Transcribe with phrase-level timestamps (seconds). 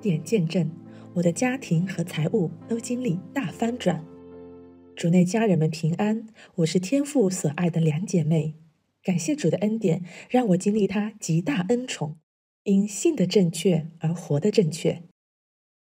[0.00, 0.70] 典见证，
[1.14, 4.04] 我的家庭和财务都经历大翻转。
[4.94, 8.54] 主内家人们平安，我是天父所爱的两姐妹。
[9.02, 12.18] 感谢主的恩典，让我经历他极大恩宠，
[12.64, 15.02] 因信的正确而活得正确。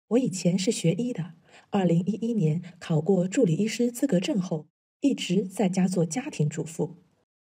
[0.09, 1.33] 我以前是学医的，
[1.71, 4.67] 二零一一年考过助理医师资格证后，
[5.01, 6.97] 一直在家做家庭主妇。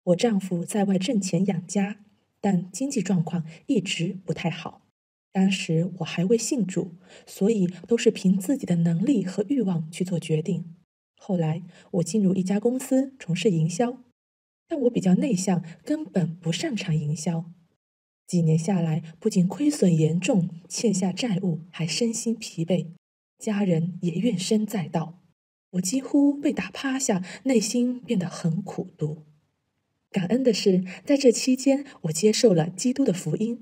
[0.05, 1.99] 我丈夫在外挣钱养家，
[2.41, 4.86] 但经济状况一直不太好。
[5.31, 10.75] 当时我还未信主，所以都是凭自己的能力和欲望去做决定。
[11.15, 14.03] 后来我进入一家公司从事营销，
[14.67, 17.51] 但我比较内向，根本不擅长营销。
[18.25, 22.87] 几年下来，不仅亏损严重，欠下债务，还身心疲惫，
[23.37, 25.21] 家人也怨声载道，
[25.71, 29.23] 我几乎被打趴下，内心变得很苦毒。
[30.11, 33.61] 感恩的是，在这期间，我接受了基督的福音。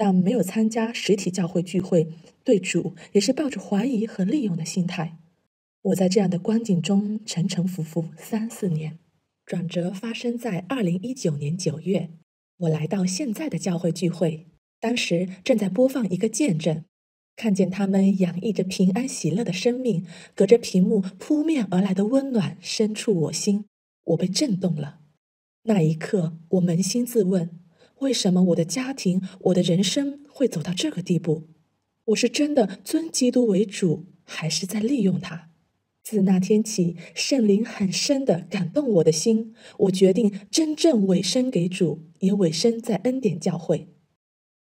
[0.00, 2.08] 但没有参加实体教会聚会，
[2.42, 5.18] 对主也是抱着怀疑和利用的心态。
[5.82, 8.98] 我在这样的光景中沉沉浮浮三四年，
[9.44, 12.08] 转折发生在二零一九年九月，
[12.60, 14.46] 我来到现在的教会聚会，
[14.80, 16.82] 当时正在播放一个见证，
[17.36, 23.66] 看见他们洋溢着平安喜乐的生命，隔着屏幕扑面而来的温暖深处我心，
[24.04, 25.00] 我被震动了。
[25.64, 27.59] 那一刻，我扪心自问。
[28.00, 31.48] 为什么我的家庭、我的人生会走到这个地步？
[32.06, 35.50] 我是真的尊基督为主，还是在利用他？
[36.02, 43.88] 自那天起，圣灵很深的感动我的心，我决定真正委身给主，也委身在恩典教会。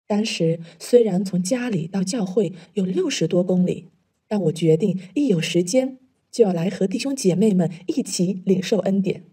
[0.08, 3.90] 当时虽然从家里到教会有六十多公里，
[4.28, 6.00] 但我决定一有时间
[6.32, 9.26] 就要来和弟兄姐妹们一起领受恩典。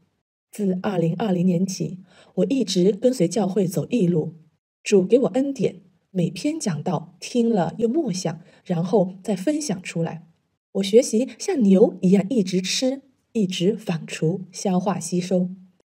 [0.53, 2.01] 自二零二零年起，
[2.35, 4.35] 我一直跟随教会走义路。
[4.83, 10.29] 主给我恩典，每篇讲道听了又默想，然后再分享出来。
[10.73, 13.01] 我学习像牛一样一直吃，
[13.33, 15.49] 一直反刍、消化、吸收。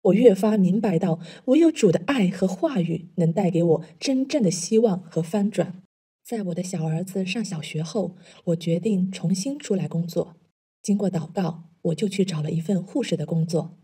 [0.03, 5.83] 我越发明白到，唯有主的爱和话语能带给我真正的希望和翻转。
[6.23, 10.37] 在我的小儿子上小学后，我决定重新出来工作。
[10.83, 13.79] 经过祷告，我就去找了一份护士的工作。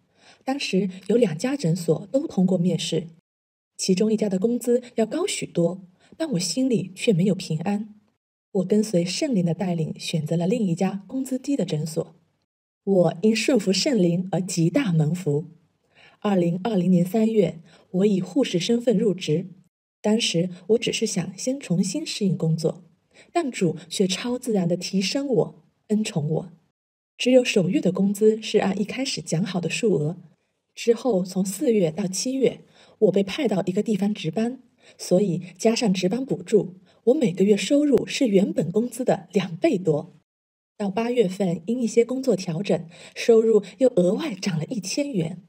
[0.48, 3.08] 当时有两家诊所都通过面试，
[3.76, 5.82] 其中一家的工资要高许多，
[6.16, 7.94] 但我心里却没有平安。
[8.52, 12.14] 我跟随圣灵的带领，选择了另一家工资低的诊所。
[12.82, 15.44] 我因顺服圣灵而极大蒙福。
[16.20, 17.60] 二零二零年三月，
[17.90, 19.48] 我以护士身份入职。
[20.00, 22.82] 当时我只是想先重新适应工作，
[23.34, 26.52] 但主却超自然的提升我，恩宠我。
[27.18, 30.16] 只有首月的工资是按一开始讲好的数额，
[30.78, 32.60] 之后从四月到七月，
[33.00, 34.62] 我被派到一个地方值班，
[34.96, 40.14] 所以加上值班补助，我每个月收入是原本工资的两倍多。
[40.76, 45.42] 到八月份，因一些工作调整，收入又额外涨了一千元。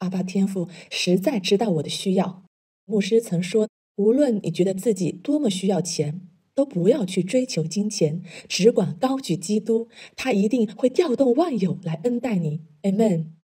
[0.00, 2.42] 阿巴天父实在知道我的需要，
[2.84, 6.20] 牧师曾说：“无论你觉得自己多么需要钱。”
[6.54, 12.60] 都不要去追求金钱，只管高举基督，他一定会调动万有来恩待你。
[12.82, 13.37] Amen。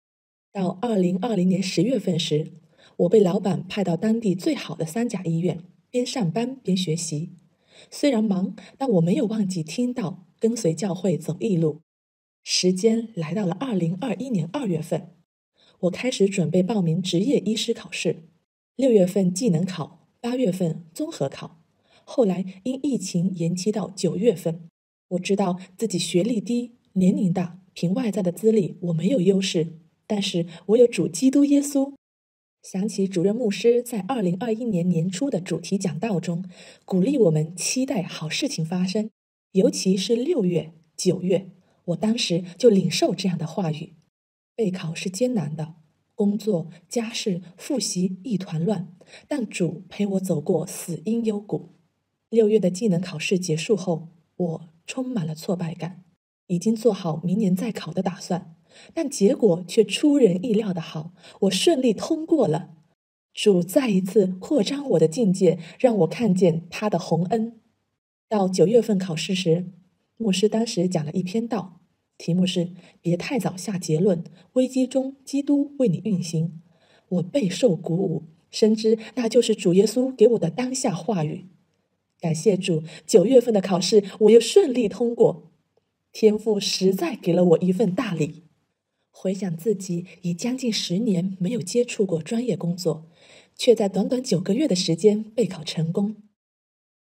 [0.52, 2.52] 到二零二零年十月份时，
[2.98, 7.30] 我被老板派到当地最好的三甲医院，边上班边学习。
[7.90, 11.80] 虽然忙，但我没有忘记听到，跟随教会走义路。
[12.44, 15.14] 时间来到了二零二一年二月份，
[15.80, 18.28] 我开始准备报名执业医师考试。
[18.76, 21.62] 六月份技能考，八月份综合考。
[22.04, 24.68] 后来因疫情延期到九月份，
[25.08, 29.78] 我知道自己学历低、年龄大，凭外在的资历我没有优势，
[30.12, 31.94] 但是我有主基督耶稣。
[32.62, 36.44] 想起主任牧师在二零二一年年初的主题讲道中，
[36.84, 39.08] 鼓励我们期待好事情发生，
[39.52, 41.48] 尤其是六月、九月，
[41.86, 43.94] 我当时就领受这样的话语。
[44.54, 45.76] 备考是艰难的，
[46.14, 48.94] 工作、家事、复习一团乱，
[49.26, 51.70] 但主陪我走过死荫幽谷。
[52.28, 56.04] 六月的技能考试结束后，我充满了挫败感，
[56.48, 58.54] 已经做好明年再考的打算，
[58.94, 62.70] 但结果却出人意料的好，我顺利通过了。
[63.34, 67.60] 主再一次扩张我的境界，让我看见他的洪恩。
[68.28, 69.66] 到九月份考试时，
[70.16, 71.80] 牧师当时讲了一篇道，
[72.18, 72.70] 题目是
[73.00, 74.22] “别太早下结论，
[74.52, 76.60] 危机中基督为你运行”。
[77.08, 81.46] 我备受鼓舞，深知那就是主耶稣给我的当下话语。
[82.20, 85.50] 感谢主，九月份的考试我又顺利通过，
[86.12, 88.41] 天父实在给了我一份大礼。
[89.22, 93.06] 回想自己已将近十年没有接触过专业工作，
[93.56, 96.16] 却在短短九个月的时间备考成功，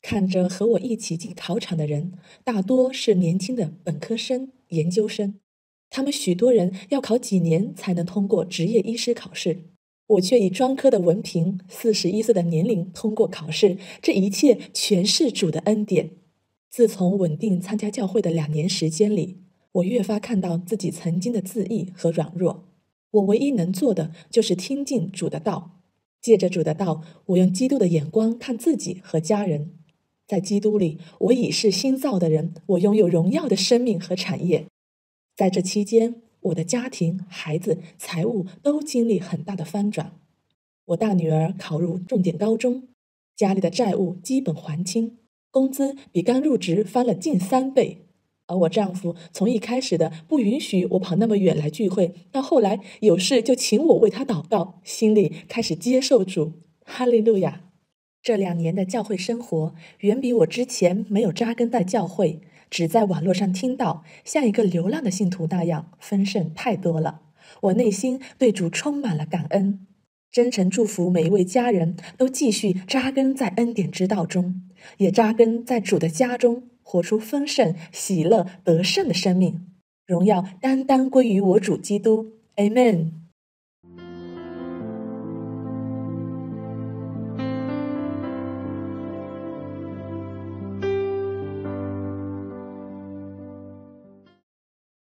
[0.01, 2.11] 看着和我一起进考场的人，
[2.43, 5.35] 大多是年轻的本科生、研究生，
[5.89, 9.69] 他们许多人要考几年才能通过执业医师考试，
[10.07, 16.09] 我却以专科的文凭，四十一岁的年龄通过考试，这一切全是主的恩典。
[16.69, 19.37] 自从稳定参加教会的两年时间里，
[19.73, 22.65] 我越发看到自己曾经的自义和软弱。
[23.11, 25.81] 我唯一能做的就是听进主的道，
[26.21, 29.73] 借着主的道，我用基督的眼光看自己和家人。
[30.27, 34.67] 在基督里，我已是新造的人，我拥有荣耀的生命和产业。
[35.35, 40.19] 在这期间，我的家庭、孩子、财务都经历很大的翻转。
[40.85, 42.89] 我大女儿考入重点高中，
[43.35, 45.17] 家里的债务基本还清，
[45.49, 48.08] 工资比刚入职翻了近三倍。
[48.49, 56.53] 而我丈夫从一开始的不允许我跑那么远来聚会，到后来有事就请我为他祷告，心里开始接受主。
[56.83, 57.61] 哈利路亚。
[58.21, 67.21] 这两年的教会生活，远比我之前没有扎根在教会，只在网络上听到，像一个流浪的信徒那样丰盛太多了。
[67.61, 69.87] 我内心对主充满了感恩，
[70.31, 74.63] 真诚祝福每一位家人都继续扎根在恩典之道中，
[74.97, 79.67] 也扎根在主的家中，活出丰盛、喜乐、得胜的生命。
[80.07, 82.31] 荣耀单单归于我主基督。
[82.55, 83.11] Amen。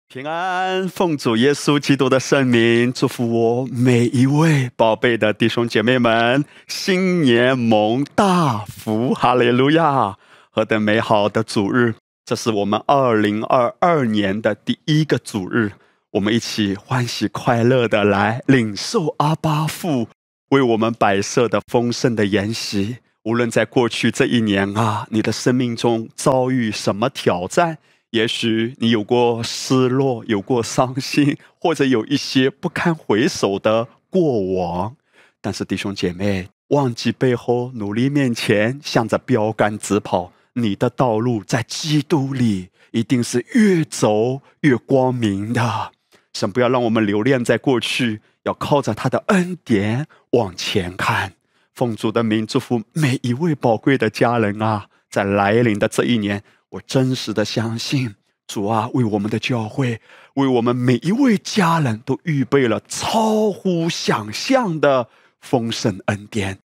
[0.09, 10.17] 平安，奉主耶稣基督的圣名，祝福我每一位宝贝的弟兄姐妹们，新年蒙大福，哈利路亚！
[10.55, 11.95] 何等美好的主日！
[12.27, 15.73] 这是我们二零二二年的第一个主日，
[16.11, 20.09] 我们一起欢喜快乐的来领受阿巴父
[20.51, 22.99] 为我们摆设的丰盛的筵席。
[23.23, 27.79] 无论在过去这一年啊，你的生命中遭遇什么挑战？
[28.11, 34.95] 也许你有过失落，有过伤心，或者有一些不堪回首的过往。
[35.41, 40.31] 但是弟兄姐妹，忘记背后，努力面前，向着标杆直跑。
[40.55, 45.93] 你的道路在基督里，一定是越走越光明的。
[46.33, 51.35] 神不要让我们留恋在过去，要靠着他的恩典往前看。
[51.75, 56.43] 奉主的名祝福每一位宝贵的家人啊，在来临的这一年。
[56.71, 58.15] 我真实的相信，
[58.47, 60.01] 主啊，为我们的教会，
[60.35, 65.09] 为我们每一位家人都预备了超乎想象的
[65.41, 66.59] 丰盛恩典。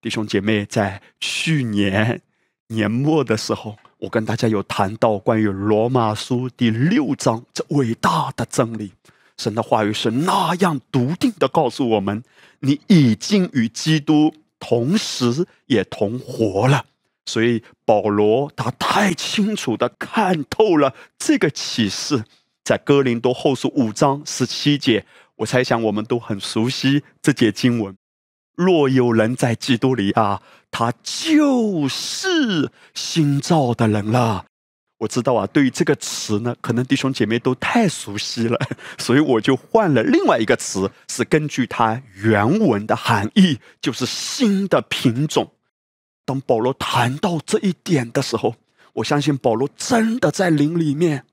[0.00, 2.22] 弟兄姐妹，在去年
[2.72, 8.92] 年末的时候，我跟大家有谈到关于罗马书第六章这伟大的真理。
[9.36, 12.22] 神的话语是那样笃定的告诉我们：
[12.60, 16.84] 你已经与基督同时也同活了。
[17.26, 22.22] 所以保罗他太清楚的看透了这个启示，
[22.62, 27.96] 在哥林多后书五章十七节，我猜想我们都很熟悉这节经文。
[28.56, 34.46] 若有人在基督里啊，他就是新造的人了。
[34.98, 38.58] 我知道啊，对于这个词呢，可能弟兄姐妹都太熟悉了，
[38.98, 45.52] 所以我就换了另外一个词，是根据它原文的含义，就是新的品种。
[46.26, 48.56] 当保罗谈到这一点的时候，
[48.92, 51.24] 我相信保罗真的在灵里面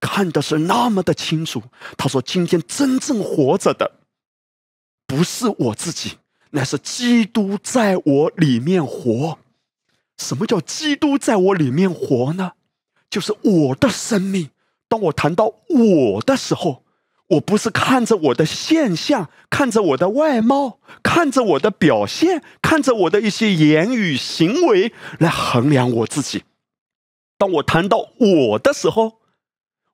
[0.00, 1.62] 看的是那么的清楚。
[1.96, 4.00] 他说：“今天真正活着的，
[5.06, 6.18] 不是我自己，
[6.50, 9.38] 乃是基督在我里面活。
[10.16, 12.52] 什么叫基督在我里面活呢？
[13.08, 14.50] 就是我的生命。
[14.88, 16.82] 当我谈到我的时候。”
[17.32, 26.44] 我不是看着我的现象，看着我的外貌，看着我的表现，看着我的一些言语行为来衡量我自己。
[27.36, 29.18] 当我谈到我的时候，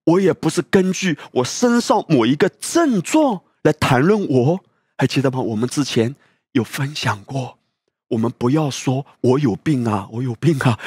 [0.05, 4.61] 我也不是根据我身上某一个症状来谈论我。
[4.97, 5.41] 还记得吗？
[5.41, 6.15] 我们之前
[6.55, 7.59] 有分享过，
[8.09, 10.79] 我们不要说我有病啊，我有病啊。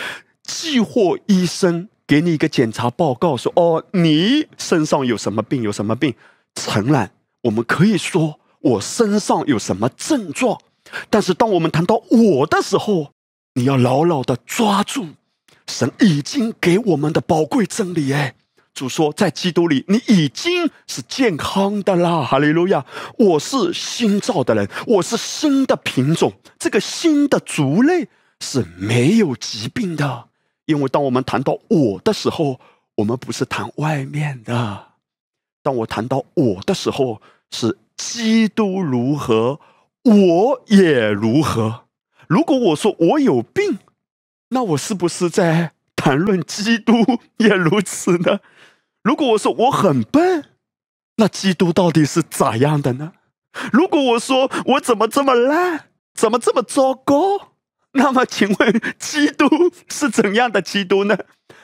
[0.43, 5.61] 既或医生给你一个检查报告，说哦，你身上有什么病？
[5.61, 6.15] 有什么病？
[6.55, 10.57] 承认，我们可以说我身上有什么症状，
[11.09, 13.11] 但是当我们谈到我的时候，
[13.55, 15.07] 你要牢牢的抓住
[15.67, 18.13] 神已经给我们的宝贵真理。
[18.13, 18.35] 哎，
[18.77, 22.21] 主说，在基督里，你已经是健康的啦！
[22.21, 22.85] 哈利路亚！
[23.17, 28.07] 我是新造的人，我是新的品种，这个新的族类
[28.39, 30.27] 是没有疾病的。
[30.65, 32.59] 因为当我们谈到我的时候，
[32.97, 34.89] 我们不是谈外面的。
[35.63, 37.19] 当我谈到我的时候，
[37.49, 39.59] 是基督如何，
[40.03, 41.85] 我也如何。
[42.27, 43.79] 如果我说我有病，
[44.49, 46.93] 那我是不是在谈论基督
[47.37, 48.39] 也如此呢？
[49.07, 50.43] 如果我说我很笨，
[51.15, 53.13] 那基督到底是咋样的呢？
[53.71, 57.53] 如果我说我怎么这么烂，怎么这么糟糕？
[57.93, 59.47] 那么，请问基督
[59.87, 61.17] 是怎样的基督呢？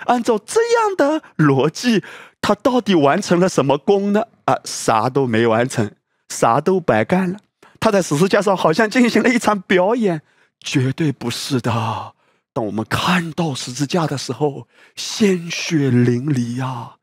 [0.06, 2.02] 按照这样的逻辑，
[2.40, 4.24] 他到底完成了什么功呢？
[4.46, 5.92] 啊，啥都没完成，
[6.30, 7.40] 啥都白干了。
[7.82, 10.22] 他在十字架上好像进行了一场表演，
[10.62, 12.14] 绝对不是的。
[12.54, 16.94] 当我们看到十字架的时候，鲜血淋漓呀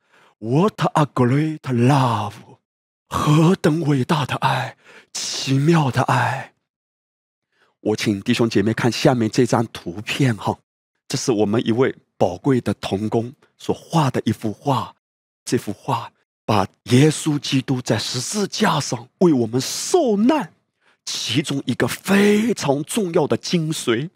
[0.40, 2.32] ！What a great love！
[3.08, 4.76] 何等伟大的爱，
[5.12, 6.54] 奇妙的爱！
[7.80, 10.58] 我请弟兄姐妹看下面这张图片哈，
[11.08, 14.96] 这是我们一位宝贵的童工所画的一幅画。
[15.44, 16.12] 这幅画
[16.44, 20.52] 把耶稣基督在十字架上为我们受难，
[21.04, 24.10] 其中一个非常重要的精髓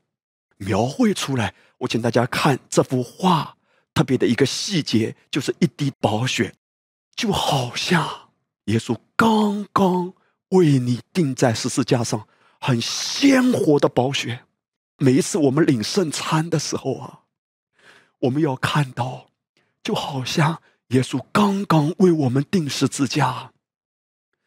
[0.56, 1.54] 描绘出来。
[1.78, 3.56] 我请大家看这幅画，
[3.94, 6.52] 特别的一个细节就是一滴宝血，
[7.16, 8.28] 就好像
[8.66, 10.12] 耶稣刚刚
[10.50, 12.26] 为你钉在十字架上。
[12.60, 14.44] 很鲜活的宝血，
[14.96, 17.20] 每一次我们领圣餐的时候啊，
[18.20, 19.26] 我们要看到，
[19.82, 23.52] 就好像耶稣刚刚为我们定十字架。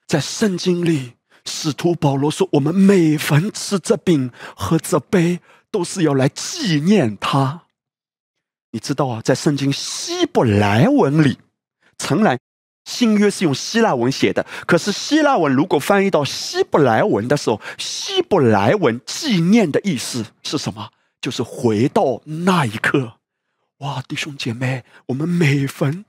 [0.07, 1.13] 在圣经里，
[1.45, 5.39] 使徒保罗说：“我们每逢吃这饼喝这杯，
[5.69, 7.65] 都是要来纪念他。”
[8.77, 11.39] 你知道啊，在圣经希伯来文里，
[11.97, 12.37] 从来。
[12.85, 20.89] 新约是用希腊文写的，可是希腊文如果翻译到希伯来文的时候，希伯来文纪念的意思是什么？
[21.19, 23.13] 就是回到那一刻。
[23.79, 26.05] 哇，弟兄姐妹，我们每逢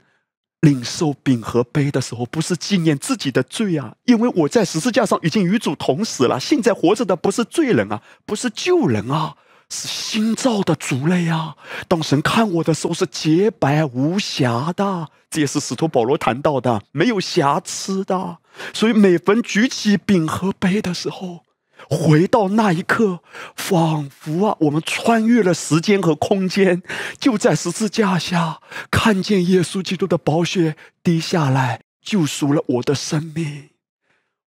[0.60, 6.38] 领受饼和杯的时候，不是纪念自己的罪啊，因为我在十字架上已经与主同死了。
[6.38, 9.34] 现在活着的不是罪人啊，不是旧人啊。
[9.70, 11.54] 是新造的族类啊！
[11.86, 18.38] 当神看我的时候是洁白无瑕的，这也是使徒保罗谈到的，没有瑕疵的。
[18.72, 21.44] 所以每逢举起饼和杯的时候，
[21.90, 23.20] 回到那一刻，
[23.54, 26.82] 仿佛啊，我们穿越了时间和空间，
[27.18, 28.60] 就在十字架下
[28.90, 33.68] 看见耶稣基督的宝血滴下来，救赎了我的生命。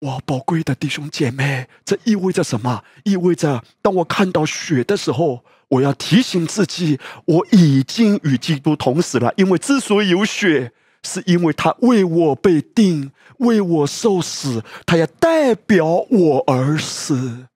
[0.02, 2.86] 哇，宝贵的弟兄姐妹，这意味着什么？
[3.04, 9.34] 意味着当我看到血的时候，我要提醒自己，我已经与基督同死了。
[9.36, 10.72] 因为之所以有血，
[11.04, 17.48] 是因为他为我被定，为我受死，他要代表我而死，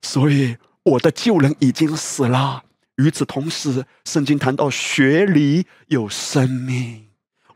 [0.00, 2.62] 所以我的旧人已经死了。
[2.98, 7.06] 与此同时，圣经谈到血里有生命。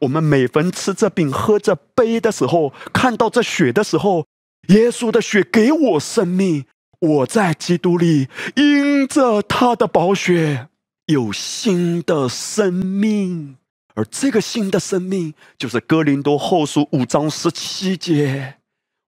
[0.01, 4.27] 我们每逢吃这饼、喝这杯的时候，看到这血的时候。
[4.69, 6.67] 耶稣的血给我生命，
[7.01, 10.69] 我在基督里，因着他的宝血
[11.07, 13.57] 有新的生命，
[13.95, 18.59] 而这个新的生命就是哥林多后书五章十七节，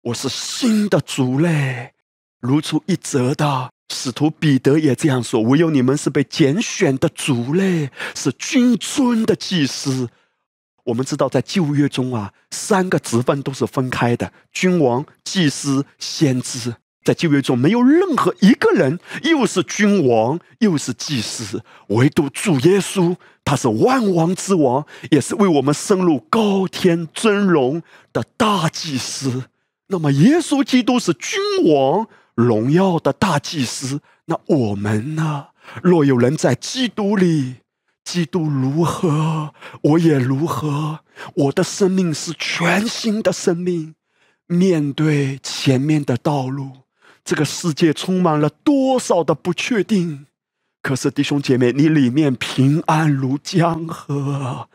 [0.02, 1.92] 我是新的族类，
[2.40, 10.08] 如出一辙的使徒彼得也这样说：唯有你们是被拣选的族类，是君尊的祭司。
[10.84, 16.74] 我们知道，在旧约中啊，三个职分都是分开的：君王、祭司、先知。
[17.02, 23.14] 在旧约中，没有任何一个人又是君王又是祭司，唯独主耶稣，
[23.44, 29.44] 他是万王之王，也是为我们升入高天尊荣的大祭司。
[29.88, 31.38] 那么，耶稣基督是君
[31.74, 35.48] 王荣耀的大祭司，那我们呢？
[35.82, 37.56] 若有人在基督里。
[38.04, 41.00] 基督如何，我也如何。
[41.34, 43.94] 我的生命是全新的生命。
[44.46, 46.70] 面对前面的道路，
[47.24, 50.26] 这个世界充满了多少的不确定。
[50.82, 54.68] 可是弟兄姐妹，你里面平安如江河，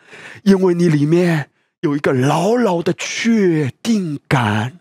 [0.43, 4.79] 因为你里面有一个牢牢的确定感。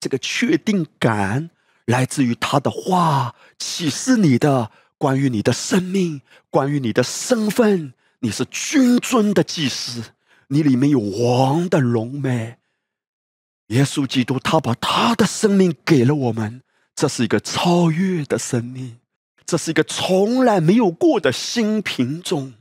[0.00, 1.50] 这个确定感
[1.86, 4.72] 来自于他的话启示你的。
[5.02, 10.00] 关于你的生命，关于你的身份，你是君尊的祭司，
[10.46, 12.58] 你里面有王的荣美。
[13.66, 16.62] 耶稣基督，他把他的生命给了我们，
[16.94, 18.98] 这是一个超越的生命，
[19.44, 22.54] 这是一个从来没有过的新品种。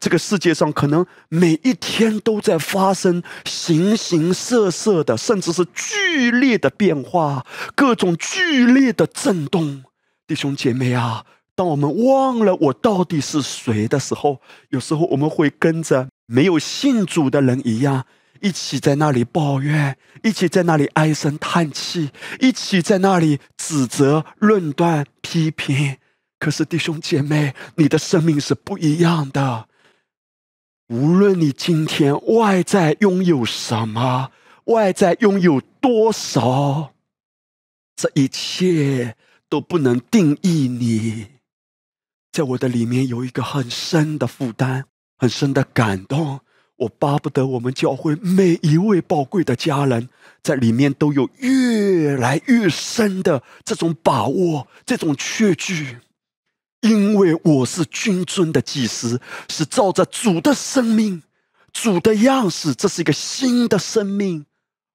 [0.00, 9.84] 这个世界上可能每一天都在发生形形色色的，甚至是剧烈的变化，各种剧烈的震动。
[10.26, 11.24] 弟兄姐妹啊！
[11.54, 14.40] 当我们忘了我到底是谁的时候，
[14.70, 18.06] 有时候我们会跟着没有信主的人一样，
[18.40, 25.98] 一起在那里抱怨，一起在那里唉声叹气，一起在那里指责、论断、批评。
[26.38, 29.68] 可是弟兄姐妹，你的生命是不一样的。
[30.88, 34.30] 无论你今天外在拥有什么，
[34.64, 36.94] 外在拥有多少，
[37.94, 39.16] 这一切
[39.48, 41.26] 都不能定义你。
[42.32, 44.84] 在我的里面有一个很深的负担，
[45.18, 46.40] 很深的感动。
[46.76, 50.08] 我巴不得我们教会每一位宝贵的家人，
[50.42, 55.98] 在里面都有越来越深的这种把握，这种确据。
[56.80, 61.22] 因为我是君尊的祭司，是照着主的生命、
[61.72, 64.46] 主的样式，这是一个新的生命，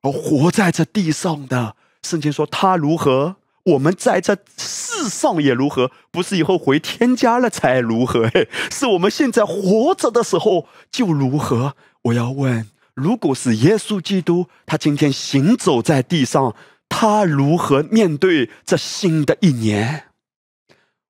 [0.02, 1.78] 而活在这地上的。
[2.02, 3.38] 圣经说他如何，
[3.68, 11.76] 我们在这世上也如何，不是以后回天家了才如何，嘿，是我们现在活着的时候就如何。
[12.04, 16.56] 我要问，如果是耶稣基督，他今天行走在地上，
[16.88, 20.06] 他如何面对这新的一年？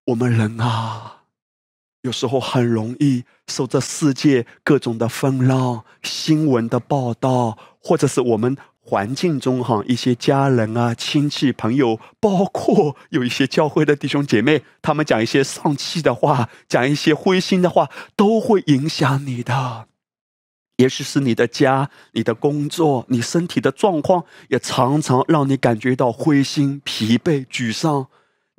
[0.05, 1.17] 我们人啊，
[2.01, 8.57] 有时候很容易受这世界各种的风浪、新闻的报道，或者是我们
[8.89, 19.87] 环境中哈一些家人啊、亲戚朋友，包括有一些教会的弟兄姐妹，他们讲一些丧气的话，讲一些灰心的话，都会影响你的。
[20.77, 28.07] 也许是你的家、你的工作、你身体的状况，也常常让你感觉到灰心、疲惫、沮丧。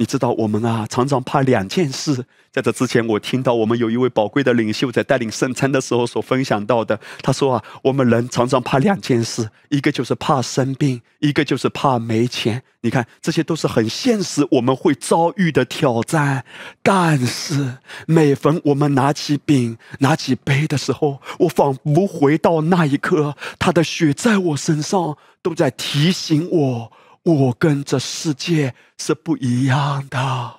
[0.00, 2.24] 你知道我们啊，常常怕两件事。
[2.52, 6.98] 在这之前，我听到我们有一位宝贵的领袖在带领圣餐的时候所分享到的。
[7.20, 12.62] 他说啊，我们人常常怕两件事，一个就是怕生病，一个就是怕没钱。
[12.82, 16.44] 你看，这些都是很现实，我们会遭遇的挑战。
[16.80, 26.92] 但是，每逢我们拿起饼、拿起杯的时候，我仿佛回到那一刻，他的血在我身上，都在提醒我。
[27.34, 30.54] 我跟这世界是不一样的。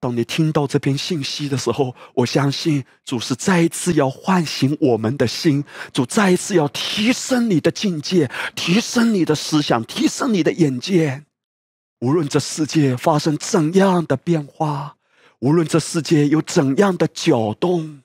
[0.00, 11.24] 当你听到这篇信息的时候，我相信主是再一次要唤醒我们的心，主再一次要提升你的境界，提升你的思想，提升你的眼界。
[12.00, 14.96] 无论这世界发生怎样的变化，
[15.38, 18.02] 无论这世界有怎样的搅动，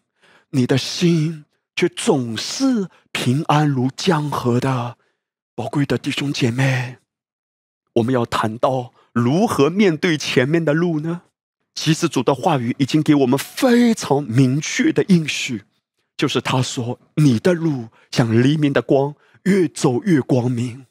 [0.52, 1.46] 你的心
[1.76, 4.98] 却总是平安如江河的。
[5.56, 6.98] 宝贵的弟兄姐妹。
[7.98, 11.22] 我们要谈到如何面对前面的路呢？
[11.74, 15.64] 其实主的话语已经给我们非常明确的应许，
[16.16, 20.86] 就是他说：“你的路像黎明的光，越走越光明。”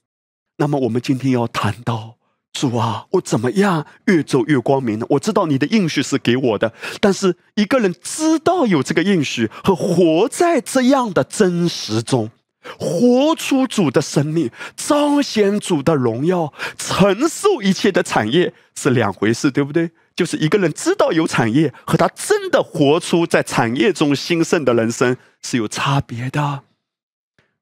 [0.59, 2.17] 那么我们今天要谈到
[2.53, 5.07] 主啊，我怎么样越走越光明呢？
[5.11, 12.31] 我知道你的应许是给我的，但是一个人知道有这个应许和活在这样的真实中。
[12.79, 19.91] 活出主的生命，彰显主的荣耀，承受一切的产业是两回事，对不对？
[20.15, 26.63] 就是一个人知道有产业，和他真的活出在产业中兴盛的人生是有差别的。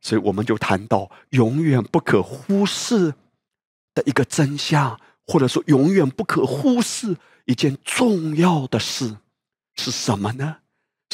[0.01, 3.14] 所以我们就谈到永远不可忽视
[3.95, 9.17] 的一个真相，或者说永远不可忽视一件重要的事
[9.75, 10.59] 是什么呢？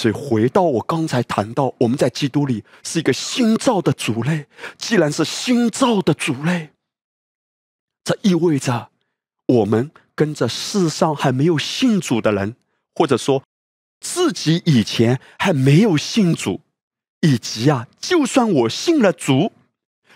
[0.00, 4.46] 所以，回到我刚才谈到，我们在基督里是一个新造的族类。
[4.78, 6.70] 既然是新造的族类，
[8.02, 8.88] 这意味着
[9.44, 12.56] 我们跟着世上还没有信主的人，
[12.94, 13.42] 或者说
[14.00, 16.62] 自己以前还没有信主，
[17.20, 19.52] 以及啊，就算我信了主，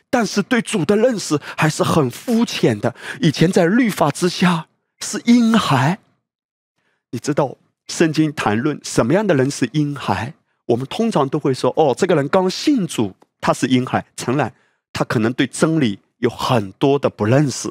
[0.09, 2.95] 但是对主的认识还是很肤浅的。
[3.21, 4.69] 以前在律法之下
[5.01, 5.99] 是婴孩，
[7.11, 7.59] 你知道。
[7.89, 10.35] 圣经谈论什么样的人是婴孩，
[10.67, 14.53] 我们通常都会说：“哦，这个人刚信主，他是婴孩。”诚然，
[14.93, 17.71] 他可能对真理有很多的不认识，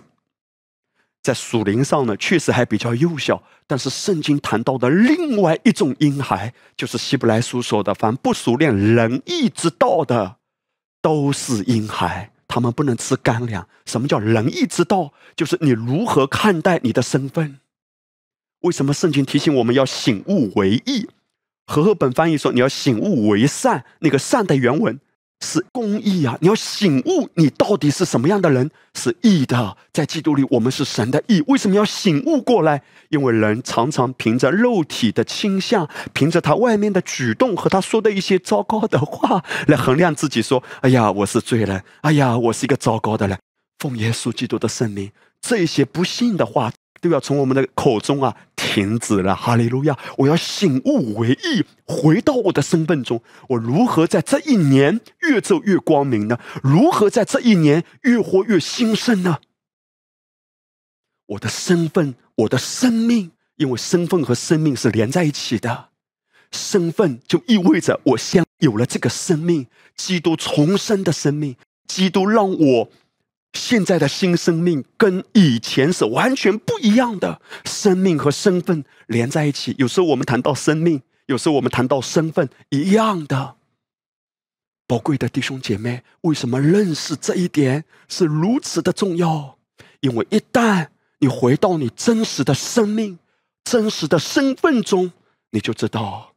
[1.21, 3.41] 在属灵上呢，确实还比较幼小。
[3.65, 10.35] 但是圣经谈到的另外一种婴孩，就是希伯来书说的：“凡不熟练仁义之道的，
[11.01, 12.31] 都是婴孩。
[12.47, 15.11] 他们不能吃干粮。”什么叫仁义之道？
[15.35, 17.59] 就是你如何看待你的身份。
[18.63, 21.07] 为什么圣经提醒我们要醒悟为义？
[21.65, 23.85] 和合本翻译说你要醒悟为善。
[23.99, 24.99] 那个善的原文
[25.41, 26.37] 是公义啊！
[26.39, 29.75] 你要醒悟你到底是什么样的人，是义的。
[29.91, 31.43] 在基督里，我们是神的义。
[31.47, 32.81] 为什么要醒悟过来？
[33.09, 41.83] 因为人常常凭着肉体的倾向，凭着他外面的举动和他说的一些糟糕的话来衡量自己，说：“哎呀，我是罪人！
[42.01, 43.37] 哎呀，我是一个糟糕的人。”
[43.79, 46.71] 奉耶稣基督的圣名，这些不幸的话。
[47.01, 49.97] 都要从我们的口中啊停止了，哈利路亚！
[50.17, 53.21] 我要醒悟为意，回到我的身份中。
[53.49, 56.39] 我如何在这一年越走越光明呢？
[56.63, 59.39] 如何在这一年越活越兴盛呢？
[61.25, 65.89] 我的身份，我的生命因为身份和生命是连在一起的。
[66.51, 72.89] 身份就意味着我先有了这个生命，基督重生的生命，基督让我
[73.53, 77.39] 现在的新生命跟以前是完全不一样的。
[77.65, 83.55] 生命和身份连在一起，有时候我们谈到生命，有时候我们谈到身份，一样的。
[84.85, 89.57] 宝贵的弟兄姐妹，为什么认识这一点是如此的重要？
[90.01, 90.87] 因为一旦
[91.19, 93.17] 你回到你真实的生命、
[93.63, 95.13] 真实的身份中，
[95.51, 96.33] 你就知道，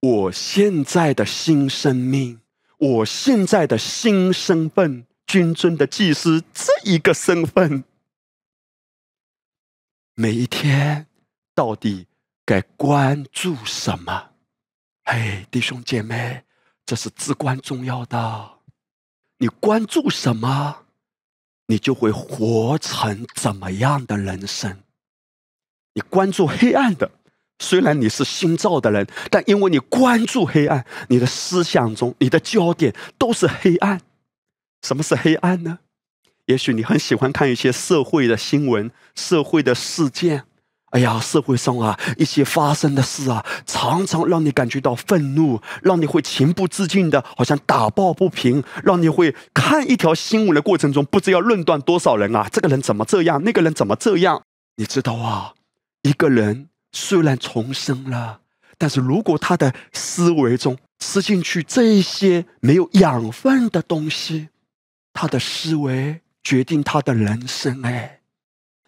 [0.00, 2.40] 我现在的新生命，
[2.78, 7.84] 我现在的新身份——君尊的祭司这一个身份，
[10.14, 11.06] 每一天
[11.54, 12.06] 到底
[12.44, 14.30] 该关注什么？
[15.04, 16.44] 哎，弟兄姐妹。
[16.86, 18.50] 这是至关重要的。
[19.36, 20.86] 你关注什么，
[21.66, 24.84] 你就会活成怎么样的人生。
[25.92, 27.10] 你关注黑暗的，
[27.58, 34.00] 虽然你是新造的人，但因为你关注黑暗，你的思想中、你的焦点都是黑暗。
[34.82, 35.80] 什么是黑暗呢？
[36.46, 40.44] 也许你很喜欢看一些社会的新闻、社会的事件。
[40.90, 54.40] 哎呀，社会上啊，一些发生的事啊，常常让你感觉到愤怒，让你会情不自禁的，好像打抱不平，让你会看一条新闻的过程中，不知要论断多少人啊，这个人怎么这样，那个人怎么这样？
[54.76, 55.52] 你知道啊，
[56.00, 58.40] 一个人虽然重生了，
[58.78, 64.48] 但是如果他的思维中吃进去这些没有养分的东西，
[65.20, 68.20] 他的思维决定他的人生，哎。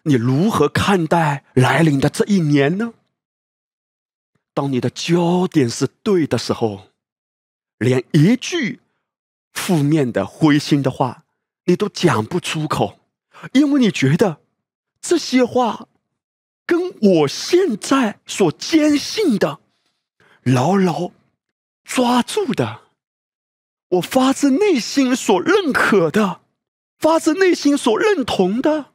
[0.03, 2.93] 你如何看待来临的这一年呢？
[4.53, 6.87] 当你的焦点是对的时候，
[7.77, 8.79] 连一句
[9.51, 11.25] 负面的、灰心的话
[11.65, 12.97] 你都讲不出口，
[13.51, 14.37] 因为你觉得
[15.01, 15.89] 这些话
[16.65, 19.59] 跟我现在所坚信的、
[20.43, 21.11] 牢牢
[21.83, 22.83] 抓住的、
[23.91, 26.41] 我发自内心所认可的、
[26.99, 28.87] 发自内心所认同的。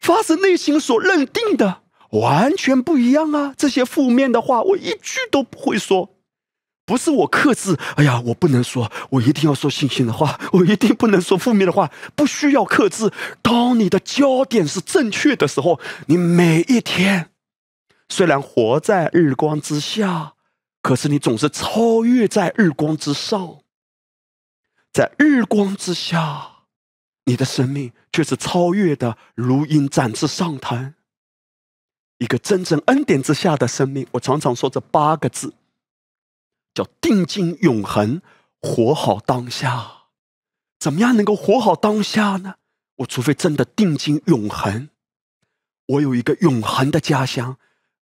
[0.00, 1.82] 发自内心所认定的
[2.12, 3.54] 完全不一样啊！
[3.54, 6.16] 这些负面的话，我一句都不会说。
[6.86, 13.12] 不是我克制，哎呀，我不能说，我一定要说信心的话，我一定不能说负面的话，不需要克制。
[13.42, 17.28] 当你的焦点是正确的时候，你每一天
[18.08, 20.32] 虽然活在日光之下，
[20.80, 23.58] 可是你总是超越在日光之上，
[24.92, 26.56] 在日光之下。
[27.26, 30.94] 你的生命却是超越的，如鹰展翅上腾。
[32.18, 35.54] 一个真正恩典之下的生命，我常常说这八个字，
[36.74, 38.20] 叫定睛永恒，
[38.60, 40.06] 活好当下。
[40.80, 42.56] 怎么样能够活好当下呢？
[42.96, 44.88] 我除非真的定睛永恒，
[45.86, 47.58] 我有一个永恒的家乡，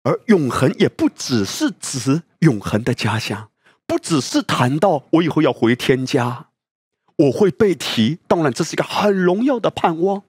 [0.04, 3.52] 而永恒也不只是指永恒的家乡，
[3.86, 6.49] 不只是谈到我以后要回天家。
[7.20, 10.24] 我会被提，当然这是一个很荣耀的盼望。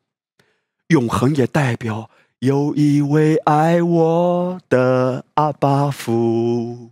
[0.89, 6.91] 永恒也代表有一位爱我的阿爸父，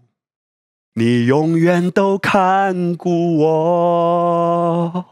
[0.95, 5.05] 你永远都看顾我，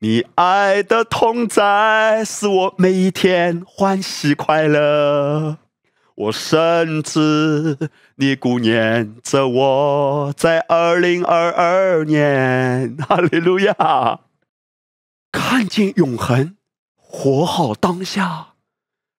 [0.00, 5.56] 你爱的同在使我每一天欢喜快乐。
[6.18, 7.78] 我深知
[8.16, 14.22] 你顾念着我，在二零二二年， 哈利路亚！
[15.30, 16.56] 看见永恒，
[16.96, 18.54] 活好当下，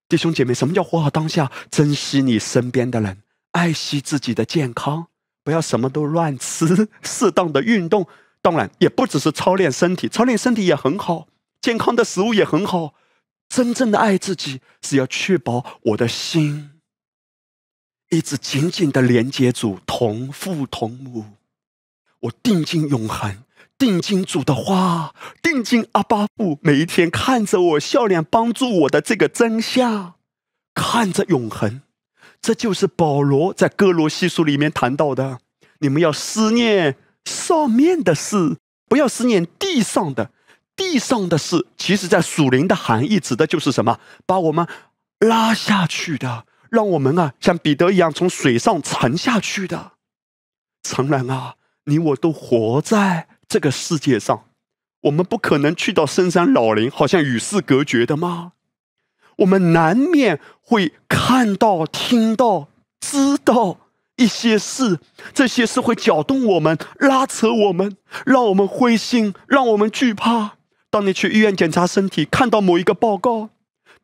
[0.09, 1.49] 弟兄姐妹，什么叫活好当下？
[1.71, 3.19] 珍惜你身边的人，
[3.51, 5.07] 爱惜自己的健康，
[5.45, 8.07] 不要什么都乱吃， 适当的运动，
[8.41, 11.27] 当然也不只是操练身体，操练身体也很好，
[11.61, 12.93] 健康的食物也很好。
[13.47, 16.71] 真正的爱自己，是要确保我的心。
[18.09, 21.25] 一直紧紧的连接主，同父同母。
[22.21, 23.43] 我定睛永恒，
[23.77, 30.15] 定睛主的话，定睛阿巴父，每一天看着我笑脸，帮助我的这个真相，
[30.73, 31.81] 看着永恒。
[32.41, 35.39] 这就是保罗在哥罗西书里面谈到的：
[35.79, 40.31] 你们要思念上面的事，不要思念地上的。
[40.75, 43.99] 地上的事，其实在属灵的含义，指的就是什么？
[44.25, 44.65] 把我们
[45.19, 46.45] 拉下去的。
[46.69, 49.93] 让我们啊，像彼得一样从水上沉下去的。
[50.83, 51.55] 诚然啊，
[51.85, 54.45] 你我都活在这个世界上，
[55.01, 58.53] 我们不可能去到深山老林，好像与世隔绝的吗？
[59.37, 63.77] 我们难免会看到、听到、知道
[64.17, 64.99] 一些事，
[65.33, 70.57] 这些事会搅动我们、拉扯我们，让我们灰心，让我们惧怕。
[70.89, 73.49] 当你去医院检查身体，看到某一个报告。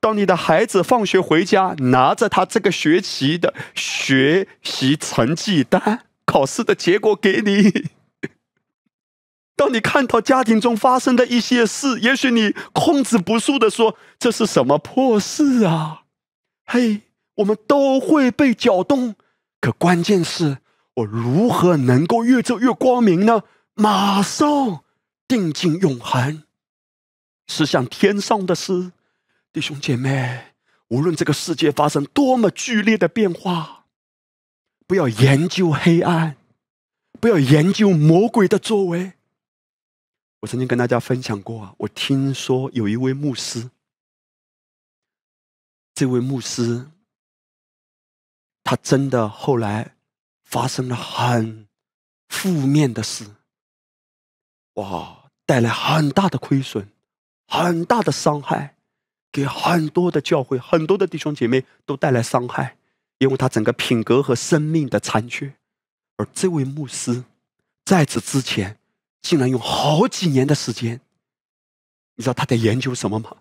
[0.06, 7.89] 当你的孩子放学回家，拿着他这个学期的学习成绩单、考试的结果给你。
[9.56, 16.04] 当你看到家庭中发生的一些事，也许你控制不住的说：“这是什么破事啊？”
[16.68, 17.02] 嘿，
[17.38, 19.15] 我们都会被搅动。
[19.60, 20.60] 可关键是
[20.98, 23.41] 我如何能够越走越光明呢？
[23.74, 24.84] 马上
[25.28, 26.44] 定睛永恒，
[27.48, 28.91] 是像天上的事。
[29.56, 30.54] 弟兄姐妹，
[30.89, 33.86] 无论这个世界发生多么剧烈的变化，
[34.86, 36.36] 不要研究黑暗，
[37.22, 39.13] 不要研究魔鬼的作为。
[40.41, 43.70] 我曾经跟大家分享过啊，我听说有一位牧师，
[45.94, 46.91] 这位牧师，
[48.62, 49.96] 他真的后来
[50.44, 51.65] 发生了很
[52.28, 53.26] 负面的事，
[54.74, 56.89] 哇，带来很大的亏损，
[57.48, 58.74] 很大的伤害，
[59.36, 62.78] 给很多的教会、很多的弟兄姐妹都带来伤害，
[63.17, 65.54] 因为他整个品格和生命的残缺。
[66.15, 67.26] 而这位牧师
[67.84, 68.78] 在此之前。
[69.26, 71.02] 竟然用好几年的时间，
[72.13, 73.38] 你知道他在研究什么吗？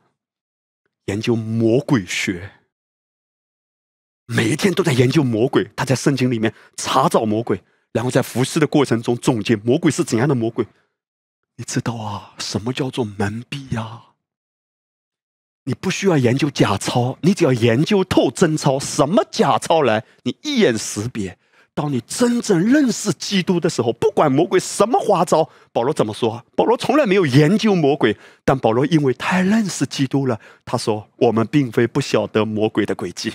[1.04, 2.52] 研究魔鬼学，
[4.24, 5.70] 每一天都在研究魔鬼。
[5.76, 10.66] 他在圣经里面查找魔鬼，然后在服侍的过程中总结魔鬼是怎样的魔鬼。
[11.56, 14.13] 你知道啊，什么叫做蒙蔽呀？
[15.64, 18.78] 你不需要研究假钞，你只要研究透真钞。
[18.78, 21.38] 什么假钞来，你一眼识别。
[21.72, 26.44] 当你真正认识基督的时候，不管魔鬼什么花招，保罗怎么说？
[26.54, 33.32] 保罗从来没有研究魔鬼，但保罗因为太认识基督了，他说：“我们并非不晓得魔鬼的诡计。”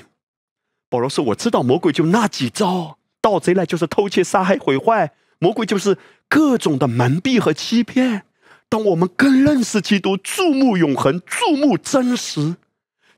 [0.90, 5.98] 保罗说：“我知道魔鬼就那几招，盗贼来就是偷窃、杀害、毁坏，魔鬼就是
[6.30, 8.24] 各种的蒙蔽和欺骗。
[8.70, 12.56] 当我们更认识基督，注目永恒，注目真实，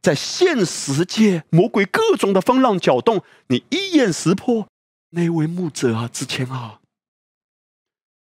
[0.02, 4.68] 在现实界，魔鬼各种的风浪搅动，你一眼识破。”
[5.14, 6.80] 那位牧者啊，之前啊，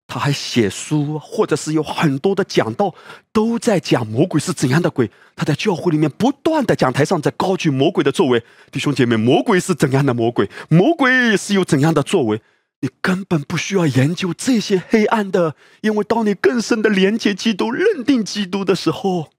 [0.08, 2.92] 他还写书，或者是有很多的讲道，
[3.32, 5.08] 都在讲魔鬼是怎样的鬼。
[5.36, 10.50] 他在教会里面不断的讲台上在高举魔鬼的作为，弟兄姐妹，魔鬼是怎样的魔鬼？
[10.68, 12.42] 魔鬼是有怎样的作为？
[12.82, 19.30] 你根本不需要研究这些黑暗的，因为当你更深的连接基督、认定基督的时候，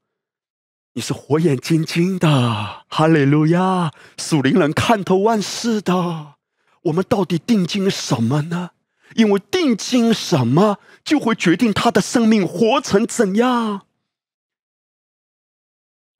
[0.94, 2.86] 你是火眼金睛的。
[2.88, 6.36] 哈利路亚，属灵人看透万事的。
[6.84, 8.72] 我们到底定睛什么呢？
[9.16, 13.88] 因为定睛什么，就会决定他的生命活成怎样。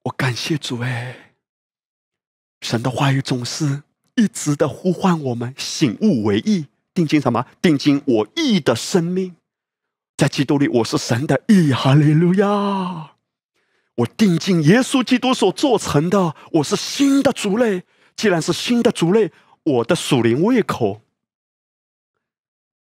[0.04, 1.36] 我感谢主哎，
[2.60, 3.84] 神的话语总是
[4.16, 7.46] 一直的呼唤我们醒悟为义，定睛什么？
[7.62, 9.36] 定睛我义的生命，
[10.16, 13.12] 在基督里我是神的义，哈利路亚！
[13.96, 17.84] 我定睛耶稣基督所做成的，我是新的族类。
[18.16, 19.32] 既然是新的族类。
[19.66, 21.00] 我的属灵胃口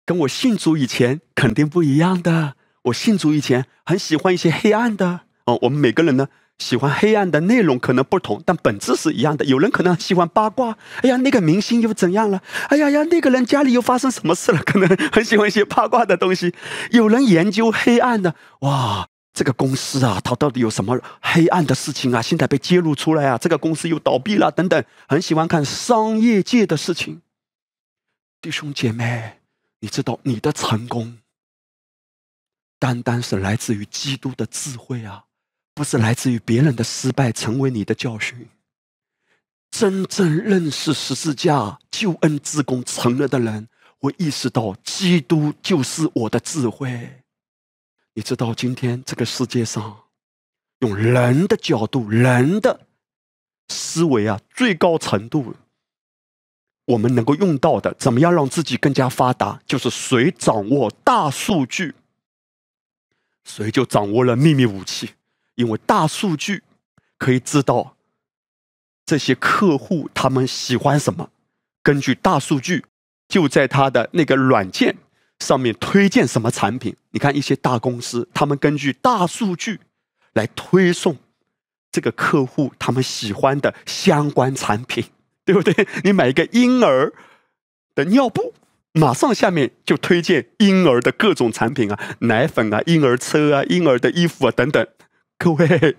[0.05, 2.55] 跟我信主以前肯定不一样的。
[2.83, 5.59] 我信主以前很喜欢一些黑暗的哦。
[5.63, 9.43] 我们每个人呢喜欢黑暗的内容可能不同，但本质是一样的。
[9.45, 12.41] 有人可能喜欢八卦，哎呀，那个明星又怎样了？
[12.67, 14.61] 哎呀呀，那个人家里又发生什么事了？
[14.63, 16.53] 可能很喜欢一些八卦的东西。
[16.91, 19.07] 有人研究黑暗的，哇。
[19.31, 22.21] 这个公司啊，它到底有什么黑暗的事情啊？
[22.21, 23.37] 现在被揭露出来啊！
[23.37, 27.21] 这个公司又倒闭了，等等，很喜欢看商业界的事情。
[28.41, 29.39] 弟兄姐妹，
[29.79, 31.19] 你知道你的成功，
[32.79, 35.23] 单单是来自于基督的智慧啊，
[35.79, 38.49] 不是来自于别人的失败成为你的教训。
[39.71, 47.23] 真正认识十字架救恩之功成了的人，会意识到基督就是我的智慧。
[48.13, 50.01] 你知道今天这个世界上，
[50.79, 52.81] 用人的角度、人的
[53.69, 55.55] 思维啊，最高程度，
[56.87, 59.61] 我们能够用到的，怎么样让自己更加发达？
[59.65, 61.95] 就是谁掌握大数据，
[63.45, 65.11] 谁就掌握了秘密武器。
[65.59, 66.63] 因为大数据
[67.17, 67.97] 可以知道
[69.05, 71.29] 这些客户他们喜欢什么，
[71.83, 72.85] 根据大数据，
[73.27, 74.95] 就在他的那个软件。
[75.39, 76.93] 上面推荐什么产品？
[77.11, 79.79] 你看一些大公司，他们根据大数据
[80.33, 81.15] 来推送
[81.91, 85.05] 这个客户他们喜欢的相关产品，
[85.45, 85.87] 对不对？
[86.03, 87.13] 你买一个婴儿
[87.95, 88.53] 的尿布，
[88.91, 94.85] 马上下面就推荐婴儿的各种产品啊，奶粉啊、婴儿车啊、婴儿的衣服啊等等。
[95.41, 95.95] 各位，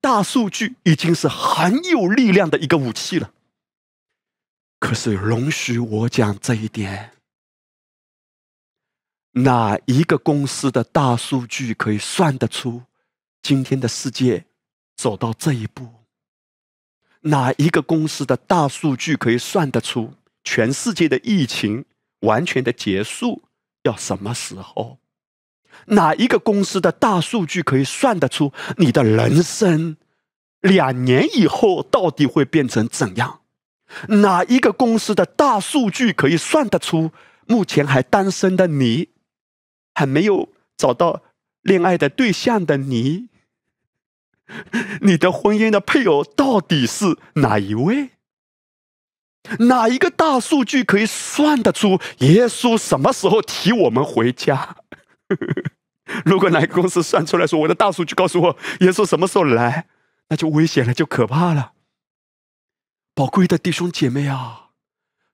[0.00, 3.34] 大数据已经是很有力量的一个武器了。
[4.78, 7.10] 可是，容许我讲这一点。
[9.32, 12.84] 哪一个公司的大数据可以算得出
[13.42, 14.46] 今天的世界
[14.94, 15.88] 走到这一步？
[17.22, 20.14] 哪一个公司的大数据可以算得出
[20.44, 21.84] 全世界的疫情
[22.20, 23.42] 完全的结束
[23.82, 25.00] 要什么时候？
[25.90, 29.96] 哪一个公司的大数据可以算得出你的人生
[30.60, 33.40] 两年以后到底会变成怎样？
[34.08, 37.12] 哪一个公司的大数据可以算得出
[37.46, 39.08] 目前还单身的你，
[39.94, 41.22] 还没有找到
[41.62, 43.28] 恋爱的对象的你？
[45.02, 48.10] 你的婚姻的配偶到底是哪一位？
[49.60, 54.76] 哪一个大数据可以算得出耶稣什么时候提我们回家？
[56.24, 59.86] 如果哪个公司算出来说我的大数据告诉我耶稣什么时候来，
[60.28, 61.72] 那就危险了，就可怕了。
[63.14, 64.70] 宝贵的弟兄姐妹啊，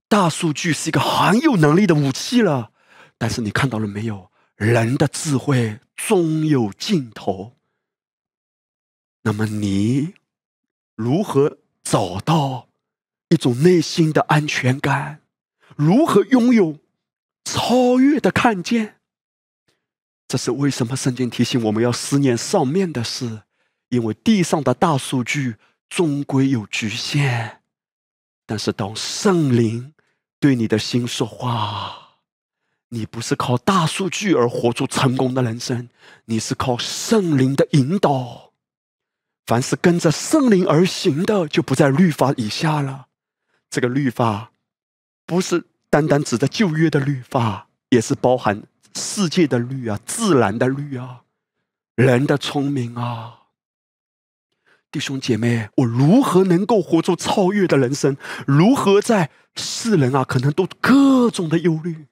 [0.09, 2.71] 大数据是一个很有能力的武器了，
[3.19, 4.31] 但是你看到了没有？
[4.57, 7.57] 人的智慧终有尽头。
[9.23, 10.15] 那么你
[10.95, 12.69] 如何找到
[13.31, 15.23] 一种内心的安全感？
[15.77, 16.79] 如何拥有
[17.45, 19.01] 超越的看见？
[20.35, 20.97] 这是为什么？
[20.97, 23.43] 圣经提醒我们要思念上面的事，
[23.91, 25.55] 因为地上的大数据
[25.89, 27.61] 终归有局限。
[28.45, 29.95] 但是当圣灵
[30.41, 32.17] 对你的心说话，
[32.89, 35.89] 你不是靠大数据而活出成功的人生，
[36.25, 38.51] 你是靠圣灵的引导。
[39.47, 43.07] 凡是跟着圣灵而行的，就不在律法以下了。
[43.71, 44.51] 这个律法
[45.25, 48.65] 不是单单指的旧约的律法，也是包含
[48.95, 51.23] 世界的律啊、自然的律啊、
[51.95, 53.41] 人的聪明啊。
[54.91, 58.17] 弟兄姐妹，我如何能够活出超越的人生？
[58.47, 62.07] 如何在世人啊，可能都各种的忧虑？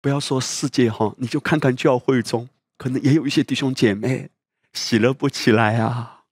[0.00, 4.30] 不要说世界哈，你就看看教会中，可能也有一些弟兄姐妹
[4.72, 6.24] 喜乐不起来啊。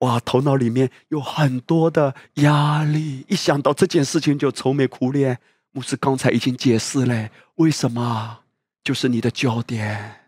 [0.00, 5.38] 哇，头脑里面有很多的压力，一想到这件事情就愁眉苦脸。
[5.72, 8.40] 牧师刚才已经解释了，为什么？
[8.86, 10.20] 就是你的焦点。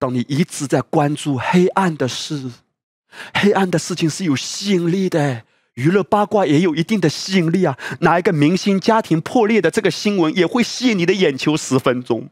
[0.00, 2.50] 当你一直在关注黑暗的事，
[3.34, 7.78] 黑暗的事情是有吸引力的，娱乐八卦也有一定的吸引力啊。
[8.00, 12.30] 哪一个明星家庭破裂的这个新闻，也会吸引你的眼球十分钟。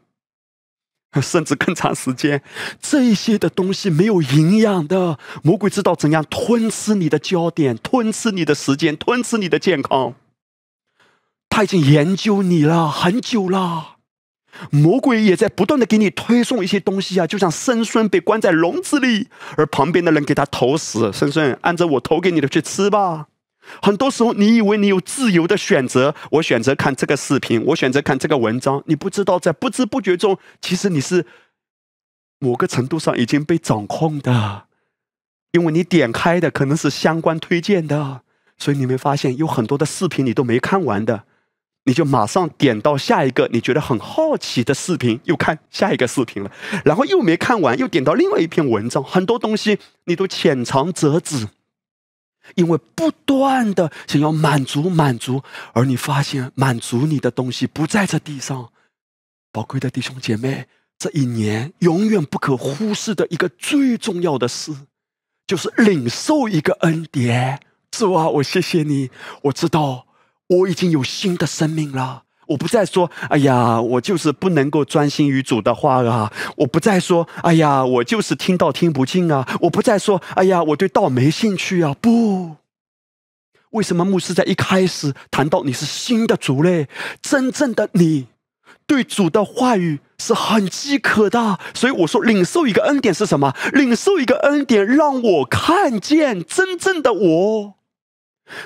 [1.21, 2.43] 甚至更长时间，
[2.81, 5.17] 这些的东西没有营养的。
[5.43, 10.15] 魔鬼知道怎样吞吃你的焦点，吞吃你的时间，吞吃你的健康。
[11.49, 13.94] 他已经研究你了很久了。
[14.71, 21.11] 魔鬼也在不断的给你推送一些东西啊，就像生孙被关在笼子里，而旁边的人给他投食。
[21.11, 23.27] 生孙，按照我投给你的去吃吧。
[23.81, 28.83] 很多时候，你以为你有自由的选择，我选择看这个视频，我选择看这个文章。
[28.85, 31.25] 你不知道，在不知不觉中，其实你是
[32.39, 34.65] 某个程度上已经被掌控的，
[35.51, 38.21] 因为你点开的可能是相关推荐的，
[38.57, 41.23] 所以你没发现有很多的视频你都没看完的，
[41.85, 46.51] 你就马上点到下一个你觉得很好奇的视频，又看下一个视频了，
[46.83, 51.47] 然后又没看完，又点到另外一篇文章，很多东西你都浅尝辄止。
[52.53, 55.41] 因为不断的想要满足满足，
[55.73, 58.69] 而你发现满足你的东西不在这地上。
[59.51, 60.67] 宝贵的弟兄姐妹，
[60.99, 64.71] 这一年永远不可忽视的一个最重要的事，
[65.47, 67.61] 就是领受一个恩典。
[67.89, 69.09] 主啊，我谢谢你，
[69.43, 70.04] 我知道
[70.47, 72.23] 我已经有新的生命了。
[72.47, 76.31] 我不再说，哎呀，我就是不能够专心于主的话啊！
[76.57, 79.47] 我不再说，哎呀，我就是听到听不进啊！
[79.61, 81.95] 我不再说，哎呀，我对道没兴趣啊！
[81.99, 82.57] 不，
[83.71, 86.87] 为什么牧师在一开始谈到你是新的族类，
[87.19, 88.27] 真正的你
[88.85, 91.57] 对主的话语是很饥渴的？
[91.73, 93.55] 所以我说，领受一个恩典是什么？
[93.73, 97.73] 领受一个恩典，让我看见真正的我。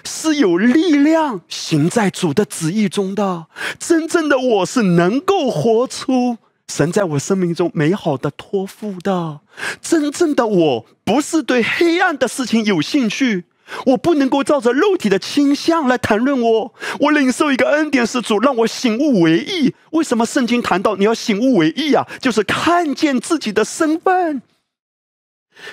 [0.03, 3.47] 是有力量行在主的旨意中的，
[3.79, 6.37] 真正的我是能够活出
[6.67, 9.39] 神在我生命中美好的托付的。
[9.81, 13.45] 真正的我不是对黑暗的事情有兴趣，
[13.87, 16.73] 我不能够照着肉体的倾向来谈论我。
[16.99, 19.73] 我领受一个恩典，是主让我醒悟为义。
[19.91, 22.06] 为什么圣经谈到你要醒悟为义啊？
[22.19, 24.41] 就是看见自己的身份，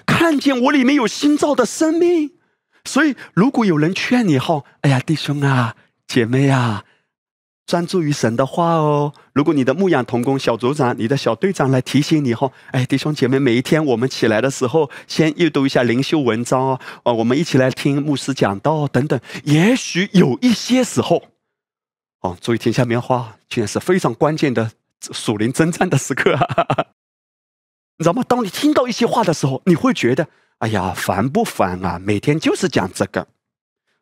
[0.07, 2.33] 看见我里面有新造的生命。
[2.87, 5.74] 所以，如果有人劝你后，哎呀，弟兄啊，
[6.07, 6.84] 姐妹啊，
[7.66, 9.12] 专注于神的话哦。
[9.32, 16.80] 如果你的牧养同工小组长、你的小队长来提醒你后，哎，弟兄姐妹，每一天我们起来的时候，先阅读一下灵修文章哦。
[17.03, 19.20] 哦，我们一起来听牧师讲道等等。
[19.45, 21.22] 也许有一些时候，
[22.20, 24.70] 哦，注意听下面话，现在是非常关键的
[25.01, 26.32] 属灵征战的时刻，
[27.99, 28.22] 你知道吗？
[28.26, 30.28] 当你听到一些话的时候，你会觉得。
[30.59, 31.99] 哎呀，烦不烦啊？
[31.99, 33.27] 每天就是讲这个，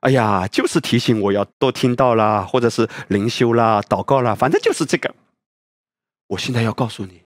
[0.01, 5.13] 哎呀，就是提醒我要多听到啦，或者是灵修啦、祷告啦，反正就是这个。
[6.29, 7.23] 我现在要告诉你，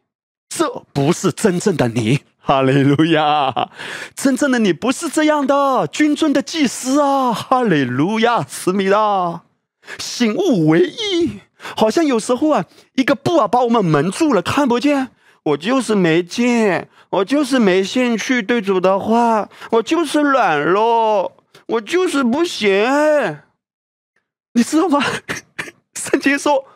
[0.49, 3.71] 这不是真正的你，哈利路亚！
[4.15, 8.43] 真正的你不是这样的，君尊的祭司啊，哈利路亚！
[8.43, 9.43] 思密达，
[9.99, 11.41] 醒悟为一，
[11.77, 12.65] 好像有时候啊，
[12.95, 15.11] 一个布啊把我们蒙住了，看不见。
[15.45, 21.37] 我就是没见，我就是没兴趣对主的话，我就是软弱，
[21.67, 23.41] 我就是不行，
[24.53, 25.03] 你知道吗？
[25.95, 26.67] 圣经说，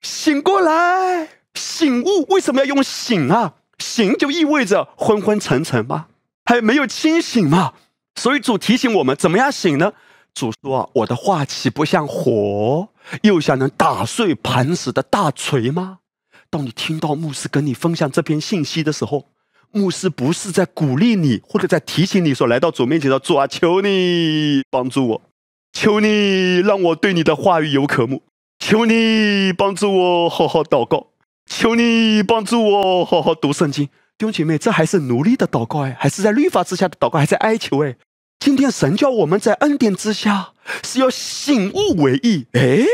[0.00, 3.54] 醒过来，醒悟，为什么要用醒啊？
[3.78, 6.06] 醒就意味着昏昏沉沉吗？
[6.44, 7.74] 还没有清醒吗？
[8.14, 9.92] 所以主提醒我们，怎么样醒呢？
[10.34, 12.88] 主说：“我的话岂不像火，
[13.22, 15.98] 又像能打碎磐石的大锤吗？”
[16.48, 19.26] 当你听到牧师跟你分享这篇信息的时候，
[19.72, 25.22] 牧师不是在鼓励你，或者在提醒你说：“来到主面前说，主啊，求你帮助我，
[25.72, 28.22] 求你让我对你的话语有渴慕，
[28.58, 31.08] 求你帮助我好好祷告，
[31.46, 33.86] 求你帮助我好好读圣经。”
[34.18, 37.96] 弟兄姐妹，这还是奴隶的祷告哎，还是在律法之下的祷告，还在哀求哎。
[38.38, 40.50] 今天神叫我们在恩典之下
[40.84, 42.84] 是要醒悟为义哎。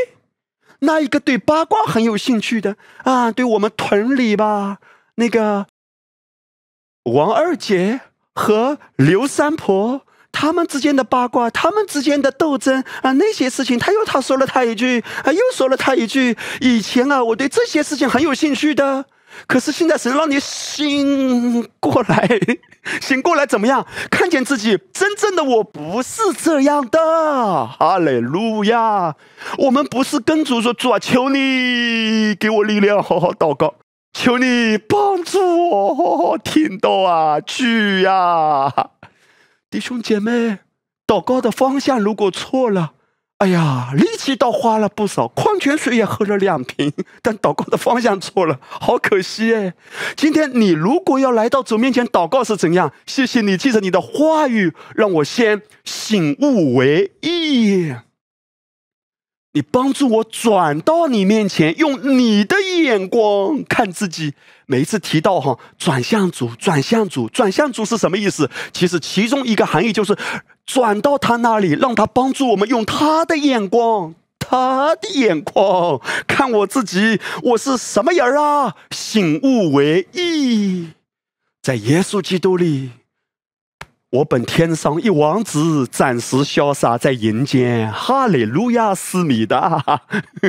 [0.81, 4.79] 那一个对八卦很有兴趣的啊，对我们屯里吧，
[5.17, 5.67] 那个
[7.09, 8.01] 王二姐
[8.35, 16.37] 和刘三婆他们之间的八卦，他们之间的斗争啊，那些事情，他又他说了他一句，啊，又说了他一句。
[16.61, 19.07] 以前啊，我对这些事情很有兴趣的。
[19.47, 22.29] 可是现在神让你醒过来，
[23.01, 23.87] 醒过来怎么样？
[24.11, 29.15] 看见自己真正的我不是这样的，哈利路亚！
[29.59, 33.75] 我们不是跟主说主啊，求你给我力量，好好祷告，
[34.21, 35.39] 求你帮助
[35.71, 38.91] 我听到啊，去呀，
[39.71, 40.59] 弟兄姐妹，
[41.07, 42.95] 祷告的方向如果错了。
[43.39, 46.93] 哎呀，力气倒花了不少，矿泉水也喝了两瓶，
[47.23, 49.75] 但祷告的方向错了，好可惜哎！
[50.17, 52.93] 今天你如果要来到主面前祷告是怎样？
[53.07, 57.95] 谢谢你记着你的话语，让我先醒悟为义。
[59.59, 64.33] 你帮助我转到你面前，用你的眼光看自己。
[64.67, 68.49] 每一次提到哈，转向主，转向主，转向主是什么意思？
[68.73, 70.17] 其实其中一个含义就是
[70.65, 78.77] 转到他那里，让他帮助我们用他的眼光，他的眼光看我自己，我是什么人啊？
[78.93, 80.91] 醒悟为义，
[81.61, 82.91] 在耶稣基督里。
[84.11, 87.93] 我本天上一王子，暂时潇洒在人间。
[87.93, 90.01] 哈利路亚，思密达！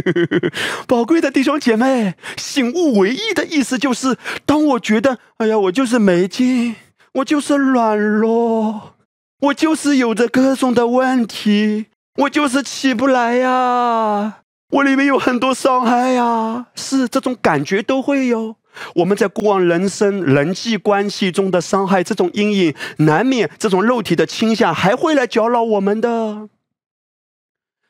[0.88, 6.78] 宝贵的弟兄姐妹，醒悟为义的意思就是：当我觉得，哎呀，我就是没劲，
[7.16, 8.94] 我就是软弱，
[9.42, 14.38] 我就是有着各种的问题，我就是起不来呀，
[14.72, 18.56] 我里面有很多伤害呀，是这种感觉都会有。
[18.96, 26.50] 我们在过往人生人际关系中的伤害，这种阴影难免，这种肉体的倾向还会来搅扰我们的。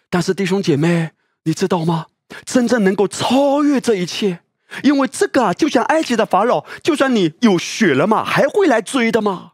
[0.10, 1.12] 但是弟兄姐妹，
[1.44, 2.08] 你知道吗？
[2.46, 4.40] 真正能够超越这一切，
[4.84, 9.54] 因为这个啊，就像埃及的法老，就算你有血了嘛，还会来追的嘛。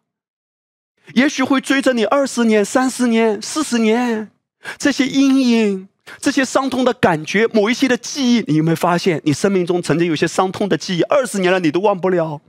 [1.14, 4.32] 也许会追着你二十年、三十年、四十年，
[4.78, 5.88] 这些阴影。
[6.20, 12.42] 这些伤痛的感觉，某一些的记忆，你有没有发现，你生命中曾经有些伤痛的记忆，二十年了你都忘不了？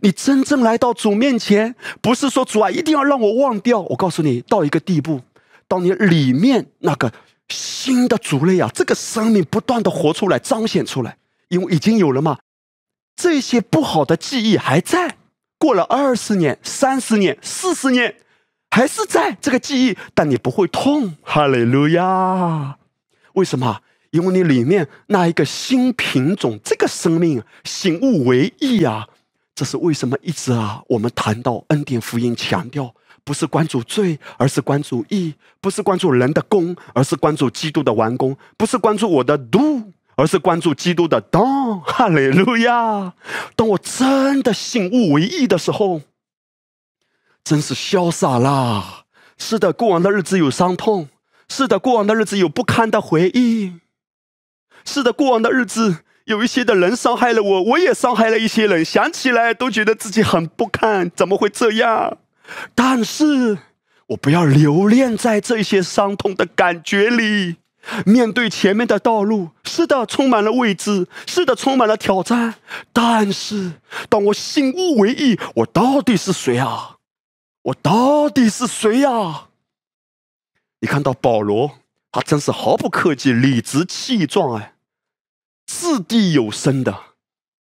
[0.00, 3.80] 你真正来到主面前，不是说主啊一定要让我忘掉。
[3.80, 5.20] 我告诉你，到一个地步，
[5.68, 7.12] 当你里面那个
[7.48, 11.18] 新的主类啊，这个生命不断的活出来、彰显出来，
[11.48, 12.38] 因为已经有了嘛。
[13.16, 15.16] 这些不好的记忆还在，
[15.58, 18.16] 过了二十年、三十年、四十年。
[18.70, 21.16] 还是在这个记忆，但你不会痛。
[21.22, 22.77] 哈利路亚！
[23.38, 23.80] 为什么？
[24.10, 29.06] 因为你里面那一个新品种，这个生命醒悟为义啊！
[29.54, 30.82] 这是为什么一直啊？
[30.88, 41.80] 我们谈到恩典福音，强调不是关注罪，而是关注义；不是关注人的功，而是关注基督的完工；不是关注我的 do，而是关注基督的 don。
[41.80, 43.12] 哈利路亚！
[43.54, 46.00] 当我真的醒悟为义的时候。
[47.44, 49.04] 真是潇洒啦！
[49.38, 51.06] 是的，过往的日子有伤痛；
[51.48, 53.80] 是的，过往的日子有不堪的回忆；
[54.84, 58.84] 是的，过往的日子有一些的人伤害了我，我也伤害了一些人。
[58.84, 62.18] 想起来都觉得自己很不堪，怎么会这样？
[62.74, 63.58] 但是
[64.08, 67.56] 我不要留恋在这些伤痛的感觉里，
[68.04, 72.56] 面对前面的道路，是的，充满了未知；是的，充满了挑战。
[72.92, 73.72] 但是，
[74.08, 76.96] 当我醒悟为意，我到底是谁啊？
[77.62, 79.47] 我到底是谁呀？
[80.80, 81.80] 你看到保罗，
[82.12, 84.76] 他真是毫不客气、理直气壮哎，
[85.66, 87.16] 掷地有声的，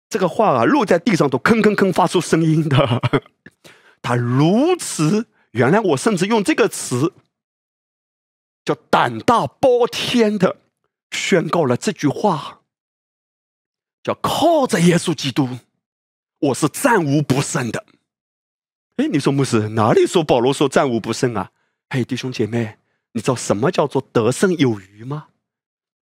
[0.09, 3.03] 这个话啊落在地上都吭吭吭发出声音的。
[4.01, 7.13] 他如此，原来我甚至用这个词
[8.65, 10.57] 叫胆大包天的
[11.11, 12.61] 宣告了这句话，
[14.03, 15.59] 叫靠着耶稣基督，
[16.39, 17.85] 我是战无不胜的。
[18.97, 21.51] 哎，你说牧师哪里说保罗说战无不胜啊？
[21.91, 22.79] 嘿，弟兄姐妹，
[23.15, 25.29] 你知道什么叫做得胜有余吗？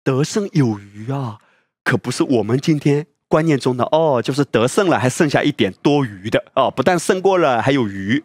[0.04, 1.40] 得胜有余啊，
[1.84, 8.24] 可不是我们今天观念中的哦，就是得胜了还剩下一点多余的哦，不但胜过了，还有余。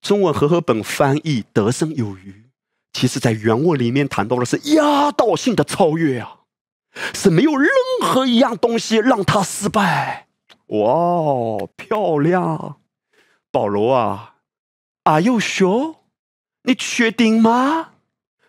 [0.00, 2.44] 中文和合本翻译“得胜有余”，
[2.92, 6.40] 其实在原文里面谈到的是压倒性的超越啊，
[7.14, 7.68] 是没有任
[8.00, 10.28] 何一样东西让他失败。
[10.68, 12.76] 哇，漂亮！
[13.50, 14.36] 保罗啊
[15.04, 15.96] ，Are you sure？
[16.62, 17.92] 你确定吗？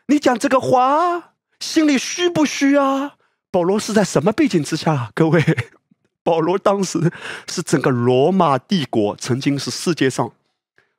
[0.09, 3.15] 你讲这个话心里虚不虚啊？
[3.51, 5.11] 保罗是在什么背景之下？
[5.13, 5.39] 各位，
[6.23, 7.11] 保罗当时
[7.47, 10.31] 是整个罗马帝国曾经是世界上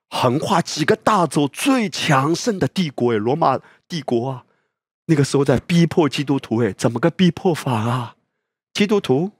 [0.08, 3.58] 横跨几个大洲最强盛的帝国诶，罗马
[3.88, 4.44] 帝国啊，
[5.06, 8.14] 那个时候在逼迫基督徒诶，怎么个逼迫法啊？
[8.72, 9.32] 基督徒，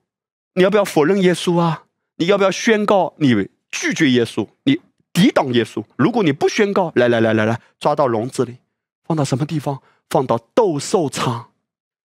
[0.55, 1.85] 你要不要否认耶稣啊？
[2.17, 3.49] 你要不要宣告你？
[3.71, 4.81] 拒绝耶稣，你
[5.13, 5.85] 抵挡耶稣。
[5.95, 8.57] 如果你不宣告，来来来来来，抓到笼子里，
[9.11, 9.83] 放到什么地方？
[10.09, 11.49] 放到斗兽场，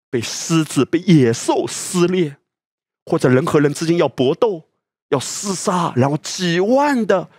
[0.10, 2.36] 被狮子、被野兽撕裂，
[3.06, 4.64] 或者人和人之间要搏斗、
[5.08, 7.30] 要厮杀，然后几万的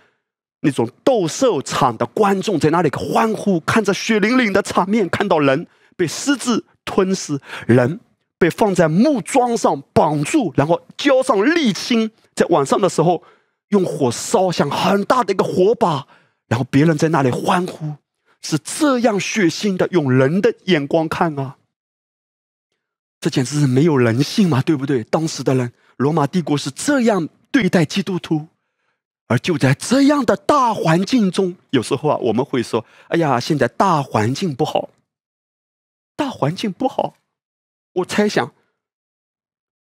[0.61, 7.99] 那种斗兽场的观众在那里欢呼，看着血淋淋的场面，看到人被狮子吞噬，人
[8.39, 13.21] 被放在木桩上绑住，然后浇上沥青，在晚上的时候。
[13.69, 16.05] 用火烧像很大的一个火把，
[16.49, 17.93] 然后别人在那里欢呼，
[18.41, 19.87] 是这样血腥的。
[19.91, 21.57] 用人的眼光看啊，
[23.19, 25.03] 这简直是没有人性嘛，对不对？
[25.03, 28.47] 当时的人，罗马帝国是这样对待基督徒，
[29.27, 34.89] 而就在这样的大环境中，有时候啊，我们会说：“哎呀，现在大环境不好，
[36.15, 37.15] 大环境不好。”
[37.93, 38.53] 我猜想，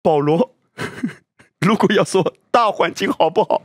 [0.02, 0.54] 保罗。
[1.60, 3.62] 如果要说大环境好不好，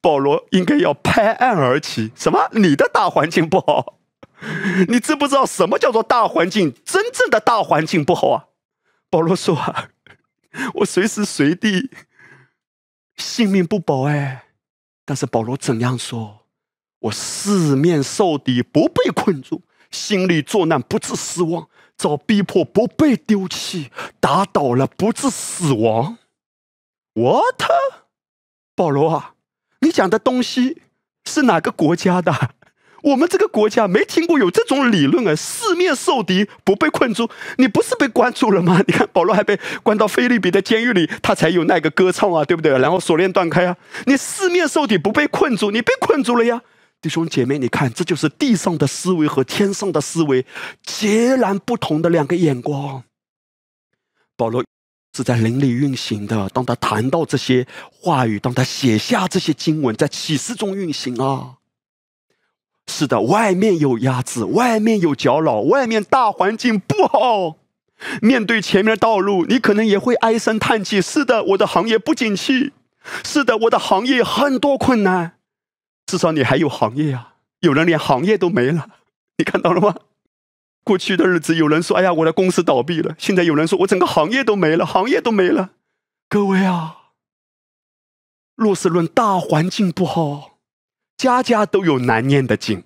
[0.00, 2.12] 保罗应该要拍案而起。
[2.14, 2.48] 什么？
[2.52, 3.98] 你的大环境不好？
[4.88, 6.74] 你知不知道什么叫做大环境？
[6.84, 8.44] 真正的大环境不好啊！
[9.08, 9.88] 保罗说啊，
[10.76, 11.90] 我随时随地
[13.16, 14.44] 性命不保哎。
[15.04, 16.46] 但是保罗怎样说？
[16.98, 19.60] 我四面受敌，不被困住；
[19.90, 26.18] 心里作难，不致失望；遭逼迫，不被丢弃；打倒了，不致死亡。
[27.14, 27.62] What，
[28.74, 29.34] 保罗啊，
[29.80, 30.82] 你讲的东西
[31.24, 32.32] 是哪个国家的？
[33.02, 35.36] 我们这个国家没听过有这种理论啊！
[35.36, 38.82] 四面受敌不被困住，你不是被关住了吗？
[38.88, 42.76] 你看保罗还被关到菲律宾的监狱里，他才有那个歌唱啊，对不对？
[42.78, 46.62] 然后锁链断开啊，你四面受敌不被困住，你被困住了呀！
[47.00, 50.44] 弟兄姐妹，你看，这就是地上的思维和天上的思维
[50.82, 53.04] 截然不同的两个眼光。
[54.36, 54.64] 保罗。
[55.16, 56.46] 是在灵里运行的。
[56.50, 61.54] 当他谈到这些话语，当他写下这些经文，在启示中运行啊。
[62.86, 67.56] 是的，外面有鸭子，外面有脚老，外面大环境不好。
[68.20, 71.00] 面对前面的道路，你可能也会唉声叹气。
[71.00, 72.72] 是的，我的行业不景气。
[73.24, 75.38] 是的，我的行业很多困难。
[76.04, 77.36] 至少你还有行业啊。
[77.60, 78.90] 有人连行业都没了，
[79.38, 79.94] 你看到了吗？
[80.86, 85.72] 过去的日子，有人说：“哎呀，我的公司倒闭了。”现在有人说：“我整个行业都没了，行业都没了。”
[86.30, 87.10] 各位啊，
[88.54, 90.60] 若是论大环境不好，
[91.16, 92.84] 家家都有难念的经。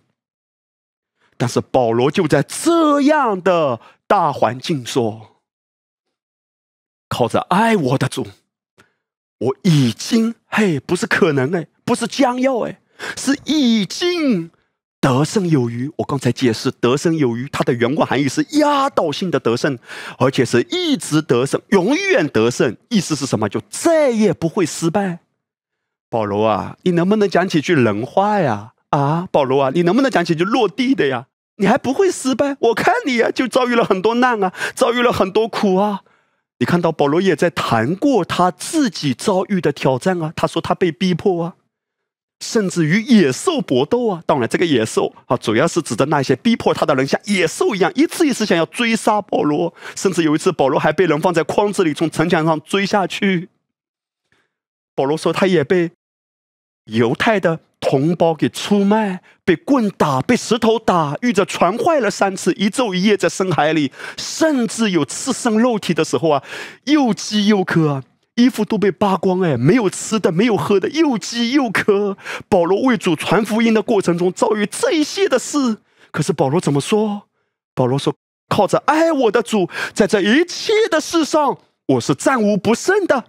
[1.37, 5.43] 但是保罗就在这样的大环境说
[7.11, 8.27] ：“靠着爱我的主，
[9.37, 12.81] 我已经嘿，不是可能哎，不是将要哎，
[13.19, 14.51] 是已经。”
[15.01, 19.79] 得胜有余，我刚才解释，得胜有余，它的原文含义是压倒性的得胜，
[20.19, 22.77] 而且是一直得胜，永远得胜。
[22.91, 23.49] 意思是什么？
[23.49, 25.21] 就再也不会失败。
[26.11, 28.73] 保罗啊，你能不能讲几句人话呀？
[28.91, 31.29] 啊，保罗啊，你能不能讲几句落地的呀？
[31.57, 32.57] 你还不会失败？
[32.61, 36.01] 我看你呀，就遭遇了很多难啊，遭遇了很多苦啊。
[36.59, 41.55] 你看到保罗也在谈过他自己遭遇的挑战啊，他说他被逼迫啊。
[42.41, 44.23] 甚至与野兽搏斗啊！
[44.27, 49.73] 当然，这个野兽啊，主要是指的那些逼迫他的人，像野兽一样，一次一次想要追杀保罗。
[49.95, 53.51] 甚至有一次，保罗还被人放在筐子里，从城墙上追下去。
[54.95, 55.91] 保罗说，他也被
[56.87, 66.43] 犹太的同胞给出卖，被棍打，被石头打，遇着船坏了三次，一昼一夜在深海里，甚至有赤身肉体的时候啊，
[66.85, 68.03] 又饥又渴，
[68.37, 72.17] 衣服都被扒光，哎，没有吃的，没有喝的，又饥又渴。
[72.49, 75.79] 保罗为主传福音的过程中遭遇这一些的事，
[76.11, 77.23] 可是保罗怎么说？
[77.75, 78.15] 保罗说
[78.49, 83.25] ：“靠着爱我的主，在这一切的事上，我是战无不胜的。”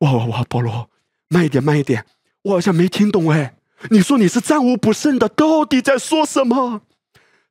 [0.00, 0.44] 哇哇哇！
[0.48, 0.90] 保罗，
[1.28, 2.04] 慢一点，慢一点。
[2.42, 3.54] 我好像没听懂哎，
[3.90, 6.82] 你说你是战无不胜的，到底在说什么？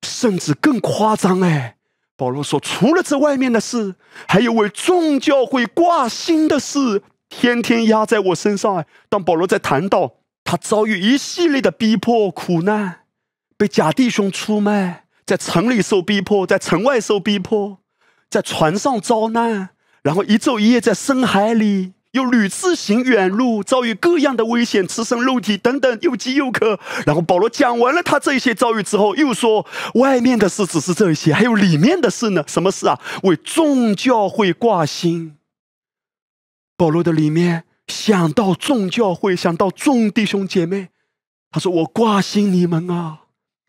[0.03, 1.76] 甚至更夸张哎，
[2.17, 3.95] 保罗说，除了这外面的事，
[4.27, 8.83] 还有为众教会挂心的事，天天压在我身上。
[9.07, 13.01] 当保罗在谈到他遭遇一系列的逼迫苦难，
[13.55, 17.77] 被假弟兄出卖，在城里受逼迫，在城外受逼迫，
[18.31, 19.69] 在船上遭难，
[20.01, 21.93] 然后一昼一夜在深海里。
[22.17, 26.79] 又屡次行远路，遭遇各样的危险，吃生肉体等等，又饥又渴。
[27.05, 32.43] 然后保罗讲完了他这些遭遇之后，又说：外面的事只是这些，还有里面的事呢？
[32.47, 32.99] 什么事啊？
[33.21, 35.37] 为众教会挂心。
[36.75, 40.89] 保罗的里面想到众教会，想到众弟兄姐妹，
[41.51, 43.19] 他说：我挂心你们啊，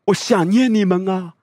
[0.06, 1.34] 我想念你们啊。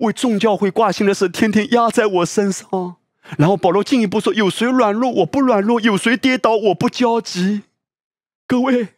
[0.00, 2.96] 为众教会挂心的事，天天压在我身上。
[3.38, 7.62] 然后保罗进一步说：“有谁软弱，我不软弱；有谁跌倒，我不焦急。”
[8.48, 8.88] 各位，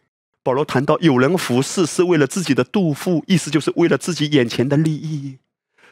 [0.42, 5.38] 保罗谈到有人服侍是为了自己的肚腹，意思就是为了自己眼前的利益。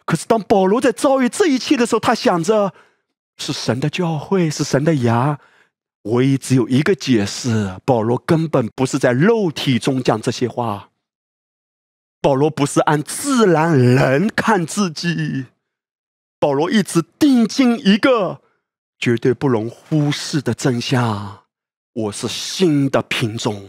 [0.07, 2.73] 可是当保罗在遭遇这一切的时候，他想着
[3.37, 5.39] 是神的教会，是神的牙。
[6.05, 10.89] 唯一只有一个解释：保罗根本不是在肉体中讲这些话。
[12.23, 15.47] 保罗不是按自然人看自己。
[16.41, 18.41] 保罗一直定睛一个
[18.99, 21.41] 绝对不容忽视的真相：
[21.93, 23.69] 我是新的品种，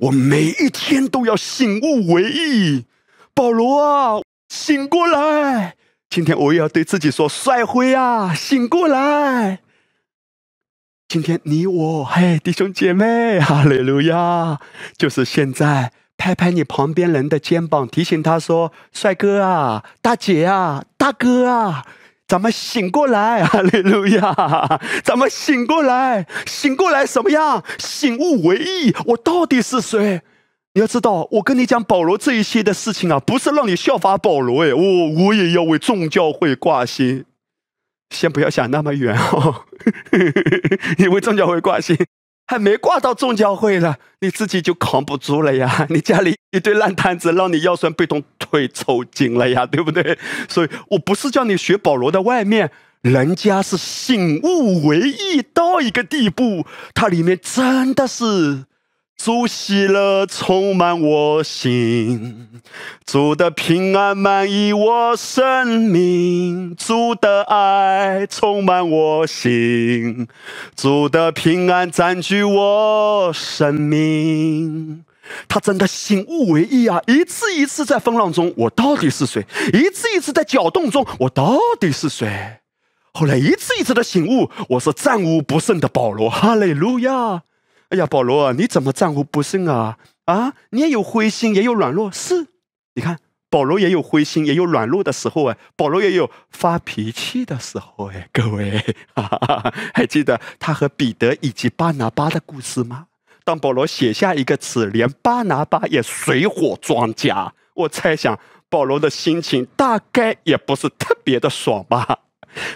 [0.00, 2.84] 我每一天都要醒悟为义。
[3.32, 4.20] 保罗啊，
[4.50, 5.76] 醒过来！
[6.10, 9.60] 今天我也要对自己说：帅辉啊，醒过来！
[11.08, 14.60] 今天你我，嘿，弟兄姐妹，哈利路亚！
[14.98, 15.92] 就是现在。
[16.16, 21.84] 拍拍你旁边人的肩膀，提醒他说：“帅哥啊，大姐啊，大哥啊，
[22.26, 23.44] 咱们醒过来！
[23.44, 24.80] 哈利路亚！
[25.04, 27.62] 咱们醒过来，醒过来什么样？
[27.78, 28.94] 醒悟为义。
[29.06, 30.22] 我到底是谁？
[30.72, 34.64] 你要知道，我跟你讲保罗这一些的事情啊，不是让你效法保罗。
[34.64, 37.24] 哎，我我也要为众教会挂心。
[38.10, 39.64] 先不要想那么远哦，
[40.98, 41.96] 你为众教会挂心。”
[42.46, 45.86] 还没挂到众教会了，你自己就扛不住了呀！
[45.90, 50.16] 你家里一堆烂摊子，让你腰酸背痛、腿抽筋了呀，对不对？
[50.48, 52.70] 所以我不是叫你学保罗的外面，
[53.02, 58.64] 人家是醒悟为义到一个地步，它里面真的是。
[59.16, 62.60] 主喜乐充满我心，
[63.04, 70.28] 主的平安满溢我生命，主的爱充满我心，
[70.76, 75.04] 主的平安占据我生命。
[75.48, 77.00] 他真的醒悟为义啊！
[77.08, 79.44] 一次一次在风浪中，我到底是谁？
[79.72, 82.58] 一次一次在搅动中，我到底是谁？
[83.12, 86.30] 后来一次一次的醒悟，我是战无不胜的保罗。
[86.30, 87.42] 哈利路亚。
[87.90, 89.98] 哎呀，保罗，你怎么战无不胜啊？
[90.24, 92.10] 啊，你也有灰心，也有软弱。
[92.10, 92.48] 是，
[92.94, 95.56] 你看，保罗也有灰心，也有软弱的时候哎。
[95.76, 98.28] 保罗也有发脾气的时候哎。
[98.32, 103.06] 各位哈哈， 还记得他和彼得以及巴拿巴的故事吗？
[103.44, 107.54] 当保罗写下一个词，连巴拿巴也水火装甲。
[107.74, 108.36] 我猜想，
[108.68, 112.18] 保罗的心情大概也不是特别的爽吧。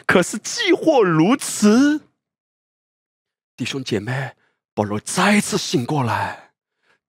[0.07, 2.03] 可是，既或如此，
[3.57, 4.35] 弟兄姐妹。
[4.75, 6.53] 保罗再次醒过来，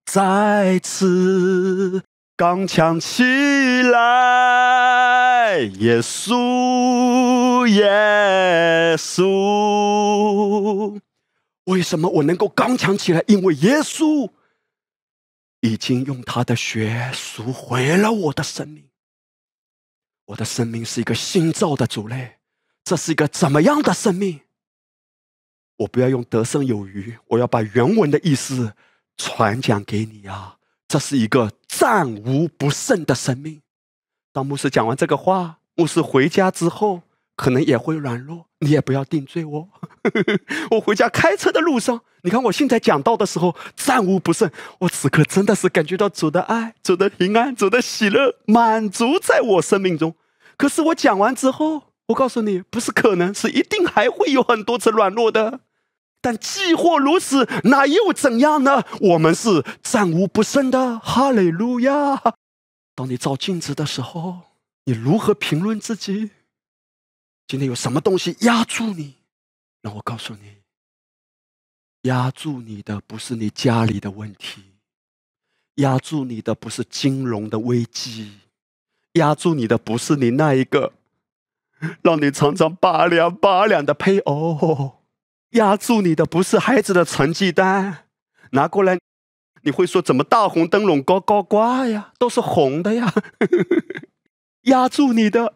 [0.05, 2.03] 再次
[2.36, 3.24] 刚强起
[3.84, 5.59] 来。
[5.80, 10.99] 耶稣，耶稣，
[11.66, 13.24] 为什么我能够刚强起来？
[13.28, 14.30] 因为耶稣
[15.59, 18.89] 已经用他的血赎回了我的生命。
[20.26, 22.38] 我的生命是一个新造的主类，
[22.84, 24.41] 这是一个怎么样的生命？
[25.82, 28.74] 我不要用得胜有余，我要把原文的意思
[29.18, 30.58] 传讲给你啊！
[30.88, 33.62] 这是一个战无不胜的生命。
[34.32, 37.02] 当牧师讲完这个话，牧师回家之后
[37.36, 39.70] 可能也会软弱，你也不要定罪我。
[40.72, 50.16] 我回家开车的路上，你看我现在讲到的时候战无不胜，我此刻真的是感觉到主的爱、主的平安、主的喜乐满足在我生命中。
[50.58, 55.62] 可是我讲完之后，我告诉你，不是可能，是一定还会有很多次软弱的。
[56.22, 58.84] 但既或如此，那又怎样呢？
[59.02, 61.00] 我们是战无不胜的。
[61.00, 62.22] 哈利路亚！
[62.94, 64.42] 当你照镜子的时候，
[64.86, 66.30] 你如何评论自己？
[67.48, 69.16] 今天有什么东西压住你？
[69.82, 70.58] 让我告诉你，
[72.04, 74.62] 压住你的不是你家里的问题，
[75.76, 78.34] 压住你的不是金融的危机，
[79.14, 80.94] 压住你的不是你那一个
[82.04, 85.01] 让你常常拔凉拔凉的配偶。
[85.52, 88.06] 压住你的不是孩子的成绩单，
[88.52, 88.99] 拿过来，
[89.64, 92.14] 你会说怎么大红灯笼高高挂呀？
[92.18, 93.14] 都是红的呀。
[94.64, 95.56] 压住你的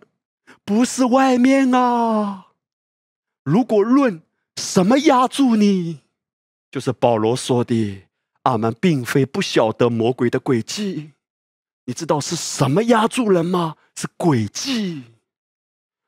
[0.63, 2.47] 不是外面啊。
[3.43, 4.21] 如果论
[4.57, 5.99] 什么压住你，
[6.71, 8.07] 就是保罗说的，
[8.43, 11.11] 俺们并非不晓得魔鬼的诡计。
[11.85, 13.75] 你知道是什么压住人吗？
[13.95, 15.03] 是诡计。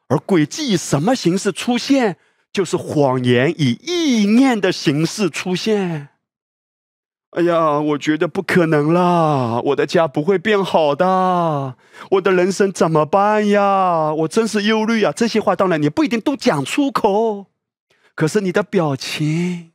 [0.10, 2.18] 而诡计以什么形式出现？
[2.58, 6.10] 就是谎言以意念的形式出现。
[7.30, 9.62] 哎呀，我觉得不可能啦！
[9.64, 11.76] 我的家不会变好的，
[12.10, 14.12] 我的人生怎么办呀？
[14.12, 15.12] 我真是忧虑啊！
[15.12, 17.46] 这些话当然你不一定都讲出口，
[18.16, 19.74] 可是你的表情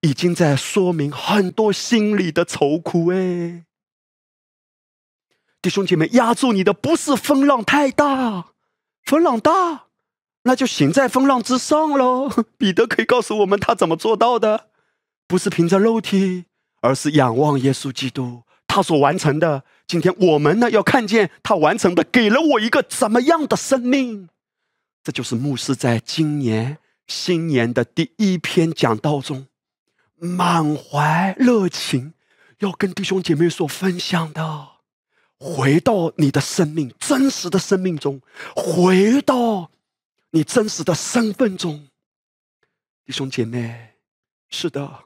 [0.00, 3.12] 已经在说明很多心里的愁苦。
[3.12, 3.62] 哎，
[5.62, 8.46] 弟兄姐妹，压住你的不是风浪太大，
[9.04, 9.84] 风浪大。
[10.48, 12.32] 那就行在风浪之上喽。
[12.56, 14.68] 彼得可以告诉我们他怎么做到的，
[15.26, 16.46] 不是凭着肉体，
[16.80, 19.64] 而是仰望耶稣基督他所完成的。
[19.86, 24.30] 今天我们呢要看见他完成的，给了我一个怎么样的生命？
[25.04, 29.48] 这就是牧师在今年新年的第一篇讲道中，
[30.16, 32.14] 满怀热情
[32.60, 34.68] 要跟弟兄姐妹所分享的。
[35.38, 38.22] 回到你的生命真实的生命中，
[38.56, 39.70] 回到。
[40.30, 41.88] 你真实的身份中，
[43.04, 43.94] 弟兄姐妹，
[44.50, 45.04] 是的，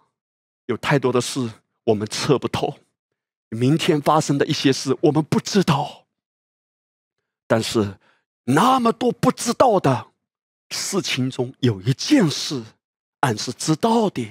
[0.66, 1.48] 有太多的事
[1.84, 2.78] 我们测不透，
[3.48, 6.06] 明天发生的一些事我们不知道，
[7.46, 7.98] 但是
[8.44, 10.08] 那么多不知道的
[10.70, 12.62] 事情中，有一件事
[13.20, 14.28] 俺是知道的，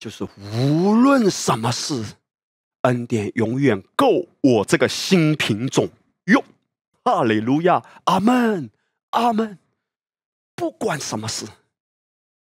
[0.00, 2.16] 就是无论什么事，
[2.80, 5.88] 恩典永远够我这个新品种
[6.24, 6.42] 用。
[7.04, 8.68] 哈利路亚，阿门。
[9.16, 9.58] 阿门。
[10.54, 11.46] 不管什么事，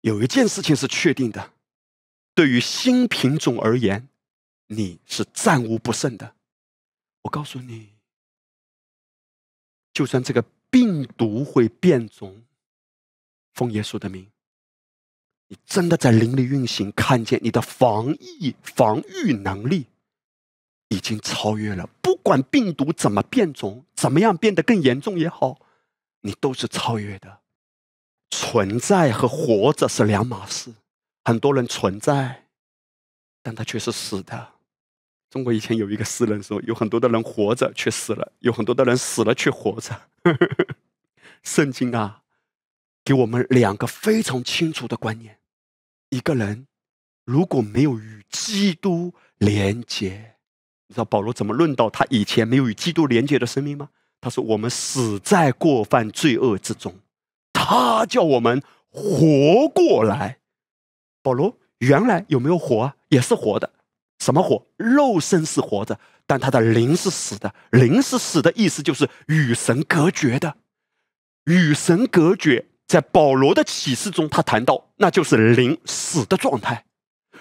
[0.00, 1.52] 有一件事情是确定的：
[2.34, 4.08] 对于新品种而言，
[4.66, 6.34] 你是战无不胜的。
[7.22, 7.90] 我告诉你，
[9.92, 12.42] 就算这个病毒会变种，
[13.54, 14.30] 奉耶稣的名，
[15.48, 19.86] 你真的在灵里运行，看见你的防疫防御能力
[20.88, 21.88] 已经超越了。
[22.02, 25.58] 不管病毒怎么变种，怎么样变得更严重也好。
[26.26, 27.40] 你都是超越的，
[28.30, 30.72] 存在和活着是两码事。
[31.22, 32.46] 很多人存在，
[33.42, 34.52] 但他却是死的。
[35.28, 40.00] 中国以前有一个诗人说：“有很多的人活着却死了，有很多的人死了却活着。
[41.44, 42.22] ”圣经啊，
[43.04, 45.40] 给我们两个非常清楚的观念：
[46.08, 46.66] 一个人
[47.26, 50.36] 如果没有与基督连接，
[50.86, 53.90] 你知道保罗怎么论到他以前没有与基督连接的生命吗？
[54.24, 56.94] 他说：“我们死在过犯罪恶之中，
[57.52, 60.38] 他叫我们活过来。”
[61.22, 62.96] 保罗原来有没有活啊？
[63.10, 63.70] 也是活的。
[64.18, 64.66] 什么活？
[64.78, 67.54] 肉身是活着，但他的灵是死的。
[67.72, 70.56] 灵是死的意思就是与神隔绝的。
[71.44, 76.86] 与神隔绝，在保罗的启示中，他谈到那就是灵死的状态。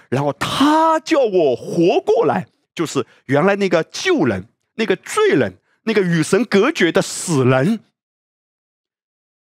[0.09, 5.59] 然后他叫我活过来，就是原来那个旧人，那个罪人。
[5.83, 7.81] 那个与神隔绝的死人，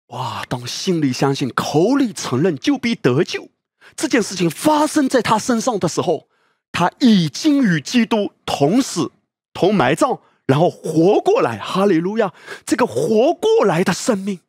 [0.07, 0.45] 哇！
[0.47, 3.49] 当心里相信、口里承认，就必得救。
[3.95, 6.27] 这件事情发生在他身上的时候，
[6.71, 9.11] 他已经与基督同死、
[9.51, 11.57] 同埋葬，然后活过来。
[11.57, 12.33] 哈利路亚！
[12.65, 14.39] 这个活过来的生命，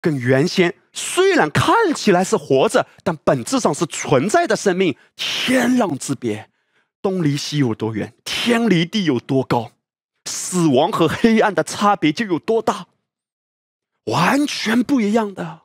[0.00, 6.50] 跟原先虽然看起来是活着，但本质上是存在的生命，天壤之别。
[7.00, 8.12] 东离西有多远？
[8.24, 9.70] 天离地有多高？
[10.28, 12.86] 死亡和黑暗的差别就有多大？
[14.04, 15.62] 完全不一样的，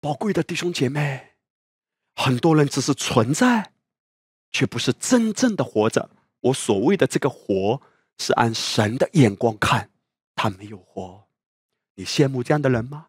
[0.00, 1.34] 宝贵的弟兄姐妹，
[2.14, 3.72] 很多人只是存在，
[4.50, 6.10] 却不是真正的活着。
[6.40, 7.80] 我所谓的这个活，
[8.18, 9.90] 是按神的眼光看，
[10.34, 11.28] 他没有活。
[11.94, 13.06] 你羡慕这样的人吗？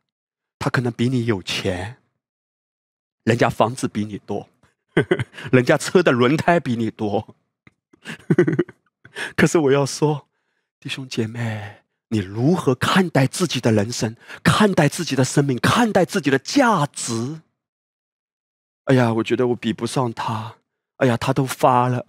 [0.59, 1.97] 他可能比你有钱，
[3.23, 4.47] 人家房子比你多，
[4.95, 7.35] 呵 呵人家车的轮胎比你多，
[8.01, 8.65] 呵 呵
[9.35, 10.29] 可是我要说。
[10.83, 11.77] 弟兄姐妹，
[12.09, 14.17] 你如何看待自己的人生？
[14.43, 15.57] 看待自己的生命？
[15.57, 17.39] 看待自己的价值？
[18.83, 20.55] 哎呀，我觉得我比不上他。
[20.97, 22.05] 哎呀，他都发了，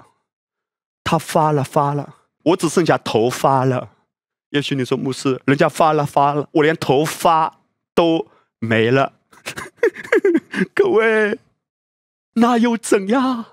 [1.04, 3.90] 他发了发了，我只剩下头发了。
[4.48, 7.60] 也许你说牧师，人家发了发了，我连头发
[7.94, 8.26] 都
[8.58, 9.12] 没了。
[10.74, 11.38] 各位，
[12.32, 13.44] 那又怎样？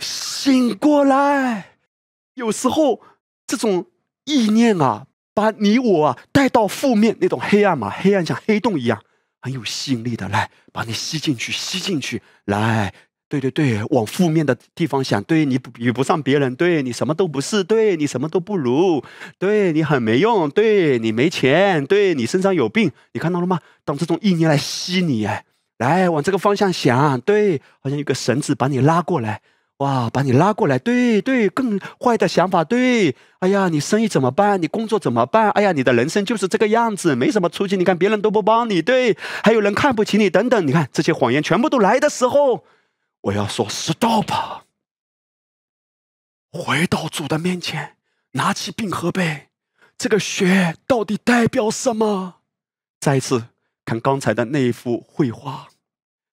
[0.00, 1.76] 醒过来！
[2.34, 3.00] 有时候
[3.46, 3.86] 这种
[4.28, 9.02] 意念啊，把你我啊带到负面那种黑暗嘛，黑暗像黑洞一样，
[9.40, 12.92] 很有吸引力的，来把你吸进去，吸进去，来。
[13.30, 19.04] 对对对，往负面的地方想，对你比不上别人，对你什么都不是，对你什么都不如，
[19.38, 23.60] 对你很没用，对你没钱，对你身上有病，你看到了吗？
[23.84, 25.44] 当这种意念来吸你，哎，
[25.76, 29.42] 来往这个方向想，对，好像有个绳子把你拉过来，
[29.78, 34.60] 哇，把你拉过来，对对，更坏的想法，对，哎呀，你生意怎么办？
[34.60, 35.50] 你工作怎么办？
[35.50, 37.76] 哎呀，你的人生就是这个样子，没什么出息。
[37.76, 42.64] 你看别人都不帮你，对，还有人看不起你，等等，你看这些谎言全部都来的时候。
[43.20, 44.62] 我要说，stop！
[46.50, 47.96] 回到主的面前，
[48.32, 49.48] 拿起冰和杯，
[49.96, 52.36] 这个血到底代表什么？
[52.98, 53.44] 再一次
[53.84, 55.68] 看刚才的那一幅绘画，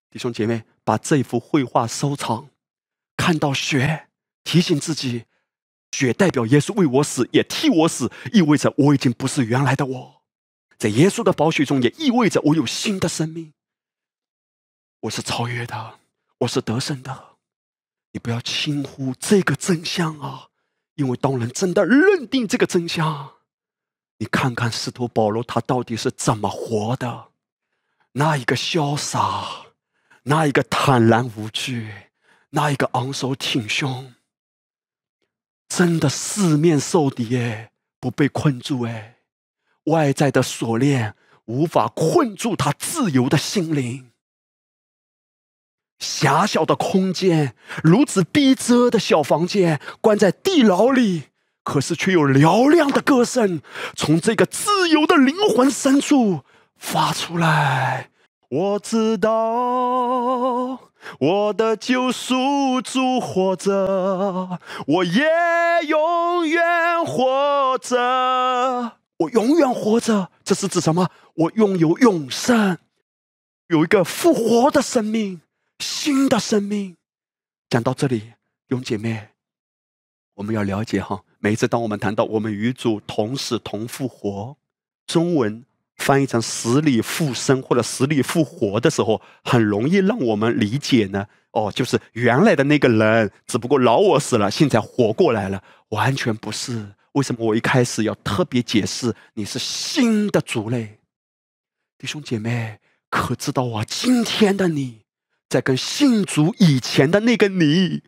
[0.10, 2.50] 弟兄姐妹，把这幅绘画收藏。
[3.26, 4.08] 看到血，
[4.44, 5.26] 提醒自己，
[5.92, 10.22] 血代表耶稣为我死，也替我死，意味着我已经不是原来的我，
[10.78, 13.54] 在耶稣的宝血中，也意味着我有新的生命，
[15.00, 15.98] 我是超越的。
[16.38, 17.38] 我是得胜的，
[18.12, 20.50] 你不要轻忽这个真相啊！
[20.94, 23.32] 因为当人真的认定这个真相，
[24.20, 27.30] 你看看使徒保罗他到底是怎么活的？
[28.12, 29.66] 那一个潇洒，
[30.24, 31.92] 那一个坦然无惧，
[32.56, 34.14] 那一个昂首挺胸，
[35.68, 39.18] 真的四面受敌哎，不被困住哎，
[39.88, 41.16] 外在的锁链
[41.48, 44.12] 无法困住他自由的心灵。
[46.00, 51.24] 狭小的空间，如此逼仄的小房间，关在地牢里，
[51.62, 53.62] 可是却有嘹亮的歌声
[53.98, 56.46] 从这个自由的灵魂深处
[56.78, 58.12] 发出来。
[58.48, 65.24] 我知道我的救赎主活着，我也
[65.88, 68.98] 永远活着。
[69.18, 71.10] 我永远活着，这是指什么？
[71.36, 72.78] 我拥有永生，
[73.68, 75.42] 有一个复活的生命。
[75.80, 76.96] 新的生命，
[77.70, 79.28] 讲到这里，弟兄姐妹，
[80.36, 81.22] 我们要了解哈。
[81.40, 84.56] 每一次当我们谈到我们与主同死同复活，
[85.06, 85.66] 中文
[85.98, 91.26] 翻译成死里复生或者死里复活的时候，很容易让我们理解呢。
[91.52, 96.94] 哦，就是原来的那个人，只不过老我死了，现在活过来了，完全不是。
[97.14, 99.16] 为什么我一开始要特别解释？
[99.36, 101.00] 你是新的族类，
[101.98, 102.80] 弟兄姐妹，
[103.10, 103.84] 可知道啊？
[103.88, 105.02] 今天的你。
[105.48, 108.02] 在跟信主以前的那个你，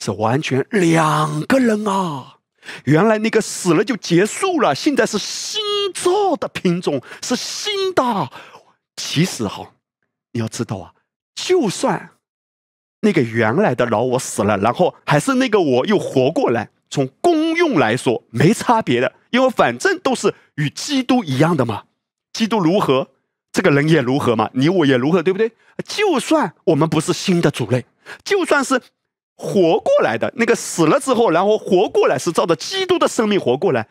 [0.00, 2.37] 是完全两个人啊！
[2.84, 5.60] 原来那个死了就结束了，现在是新
[5.94, 8.30] 造的品种，是新的。
[8.96, 9.72] 其实哈，
[10.32, 10.92] 你要知道啊，
[11.34, 12.10] 就算
[13.00, 21.84] 那个原来的老我死了，然后还是那个我又活过来，从功用来说没差别的，因为反正都是与基督一样的嘛。
[22.32, 23.08] 基督如何？
[23.50, 24.50] 这个人也如何嘛？
[24.52, 25.50] 你我也如何，对不对？
[25.84, 27.86] 就算我们不是新的主类，
[28.22, 28.80] 就算是
[29.38, 33.88] 活过来的那个死了之后，然后活过来是照着基督的生命活过来，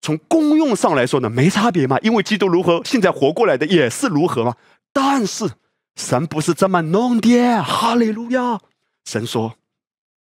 [0.00, 1.98] 从功用上来说呢，没差别嘛。
[1.98, 4.56] 因为基督如何，现在活过来的也是如何嘛。
[4.92, 5.50] 但是
[5.96, 8.60] 神不是这么弄的，哈利路亚！
[9.04, 9.56] 神说，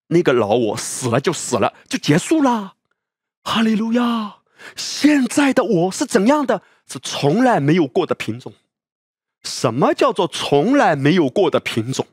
[0.08, 2.74] 那个老我死了就死了，就结束了，
[3.42, 4.36] 哈利路亚！
[4.74, 6.62] 现在的我是怎样的？
[6.90, 8.54] 是从来没有过的品种。
[9.42, 12.06] 什么叫做从来没有过的品种？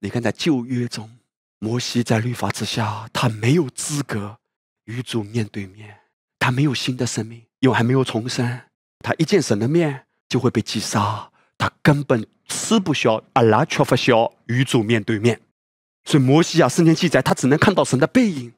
[0.00, 1.10] 你看，在旧约中，
[1.58, 4.38] 摩西在律法之下，他没有资格
[4.84, 5.98] 与主面对面，
[6.38, 8.60] 他没有新的生命，因为还没有重生。
[9.00, 15.40] 他一见神的面就会被击杀，他根本吃不消，阿拉缺乏消与主面对面。
[16.04, 18.52] 所以摩西啊，圣经记载，他只能看到神的背影。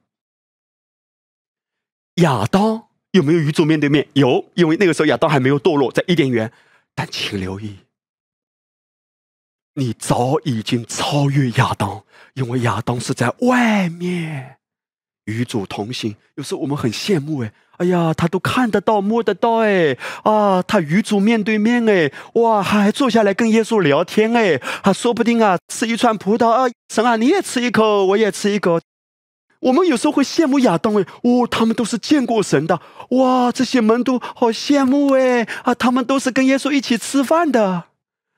[2.16, 2.86] 亚当。
[3.12, 4.06] 有没有与主面对面？
[4.12, 6.52] 有，因为那个时候亚当还没有堕落，在伊甸园。
[6.94, 7.78] 但请留意，
[9.74, 14.56] 你早已经超越亚当，因为亚当是在外面
[15.24, 16.16] 与主同行。
[16.36, 28.80] 有时候我们很羡慕，哎，哎呀，他都看得到、摸得到，哎，啊，他与主面对面，哎，哇，还坐下来跟耶稣聊天，哎，他说不定啊，吃一串葡萄啊，神啊，你也吃一口，我也吃一口。
[29.60, 33.52] 我们有时候会羡慕亚当哎，哦，他们都是见过神的哇！
[33.52, 37.84] 这些门徒好羡慕哎啊，他们都是跟耶稣一起吃饭的。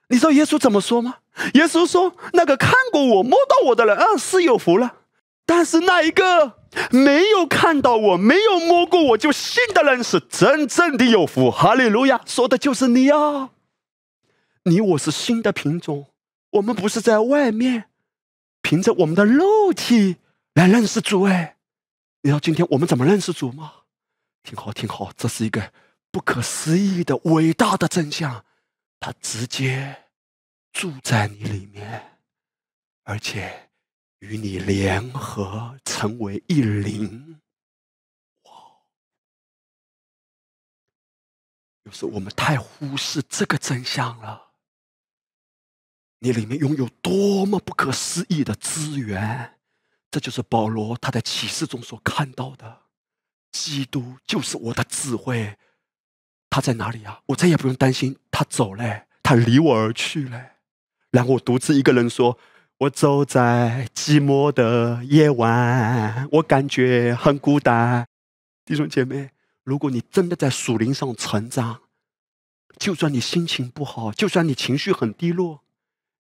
[0.09, 1.19] 你知道耶稣怎么说吗？
[1.55, 4.97] 耶稣说：“那个看过我、摸到我的人，啊，是有福了。
[5.47, 6.59] 但是那一个
[6.91, 12.21] 没有看到我、没有摸过我就信的人，是真正的有福。”哈利路亚！
[12.27, 13.51] 说的就是你啊！
[14.65, 16.07] 你我是新的品种，
[16.51, 17.87] 我们不是在外面
[18.61, 20.17] 凭着我们的肉体
[20.55, 21.23] 来认识主。
[21.23, 21.57] 哎，
[22.23, 23.73] 你知道今天我们怎么认识主吗？
[24.45, 25.73] 挺好，挺好，这是一个
[26.11, 28.45] 不可思议的伟大的真相。
[29.01, 30.02] 他直接
[30.73, 32.19] 住在你里面，
[33.05, 33.71] 而且
[34.21, 37.41] 与你联合成为一灵。
[38.45, 38.53] 哇！
[41.85, 44.53] 有时候我们太忽视这个真相了。
[46.21, 49.59] 你里面拥有多么不可思议的资源，
[50.11, 52.83] 这就是保罗他在启示中所看到的。
[53.51, 55.59] 基督就是我的智慧，
[56.49, 57.23] 他在哪里啊？
[57.27, 60.53] 我再也不用担心他走了，他离我而去了。
[61.13, 62.37] 然后我独自一个人说
[62.79, 68.07] ：“我走在寂寞的夜晚，我感觉很孤单。”
[68.67, 69.31] 弟兄姐妹，
[69.63, 71.83] 如果你真的在属灵上成长，
[72.79, 75.61] 就算你心情不好，就算你情绪很低落。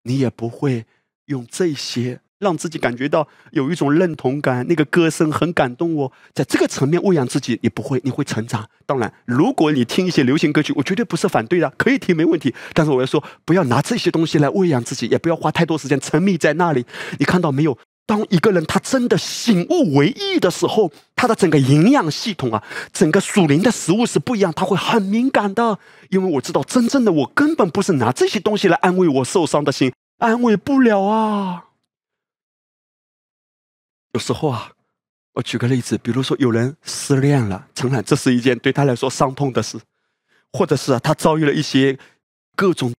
[0.04, 0.86] 你也不会
[1.26, 4.66] 用这些让自己感觉到有一种认同感。
[4.68, 8.68] 那个歌声很感动我，在这个层面喂养自己，你不会，你会成长。
[8.84, 12.52] 当然，如果你听一些流行歌曲，我绝对不是反对的，可以听没问题。
[12.74, 16.84] 但是我要说，不要拿这些东西来喂养自己，也不要花太多时间沉迷在那里。
[17.18, 17.78] 你看到没有？
[18.04, 22.60] 当一个人他真的醒悟为意的时候，他的整个营养系统啊，
[22.92, 25.78] 整个属灵的食物是不一样，他会很敏感的。
[26.10, 31.66] 因为我知道，真正的我根本不是拿这些东西来安慰我受伤的心，安慰不了啊。
[34.12, 34.72] 有时候啊，
[35.34, 39.78] 我举个例子，比如说有人失恋了，诚然这是一件对他来说伤痛的事，
[40.52, 41.98] 或者是啊他遭遇了一些
[42.56, 42.92] 各种。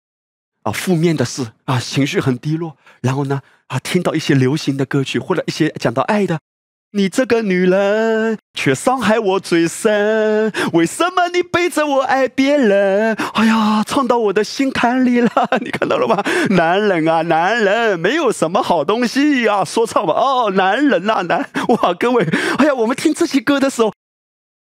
[0.65, 2.77] 啊，负面的事啊，情绪很低落。
[3.01, 6.39] 然后呢，啊，听到一些流行的歌曲，或者一些讲到爱的，
[6.95, 10.53] 你这个女人却伤害我最深。
[10.75, 13.17] 为什么你背着我爱别人？
[13.33, 15.31] 哎呀，唱到我的心坎里了。
[15.63, 16.23] 你看到了吗？
[16.55, 19.65] 男人啊，男人没有什么好东西呀。
[19.65, 22.27] 说唱吧，哦，男人啊，男哇，各位，
[22.59, 23.92] 哎呀，我们听这些歌的时候。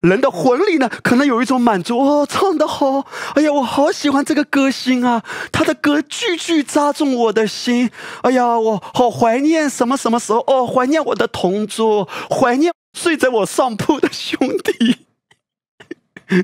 [0.05, 7.91] 人的魂里呢，可能有一种满足哦，唱得好，哎呀，我好喜欢这个歌星啊，他的歌句句扎中我的心，
[8.23, 14.99] 哎呀，我好怀念什么什么时候哦，怀念我的同桌，怀念睡在我上铺的兄弟，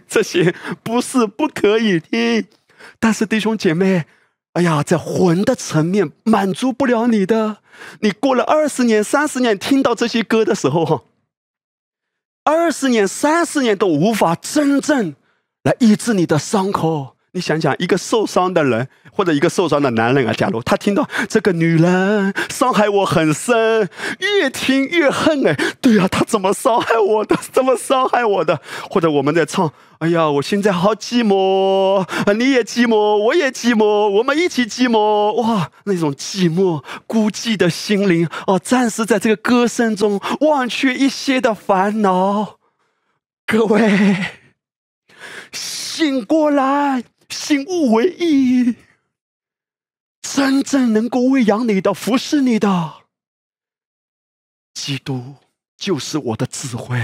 [0.08, 2.46] 这些不是不可以听，
[2.98, 4.06] 但是弟兄姐妹，
[4.54, 7.58] 哎呀，在魂的层面满足不了你的，
[8.00, 11.02] 你过了二十年、三十年，听到这些歌的时候哈。
[12.45, 15.14] 二十年、三十年都无法真正
[15.62, 17.16] 来医治你的伤口。
[17.33, 27.37] 你想想，一个受伤的人，或者一个受伤的男人啊，假如他听到这个女人伤害我很深，越听越恨哎，对呀，他怎么伤害我的？
[27.53, 28.61] 怎么伤害我的？
[28.91, 35.70] 或者我们在唱，哎呀，我现在好寂寞啊，你也寂寞，我也寂寞，我们一起寂寞哇！
[35.85, 42.57] 那种寂寞孤寂的心灵哦，暂时在这个歌声中忘却一些的烦恼。
[43.47, 44.16] 各位，
[45.53, 47.05] 醒过来！
[47.31, 48.74] 醒悟为意，
[50.20, 52.95] 真正能够喂养你的、服侍你的，
[54.74, 55.37] 基督
[55.76, 57.01] 就是我的智慧，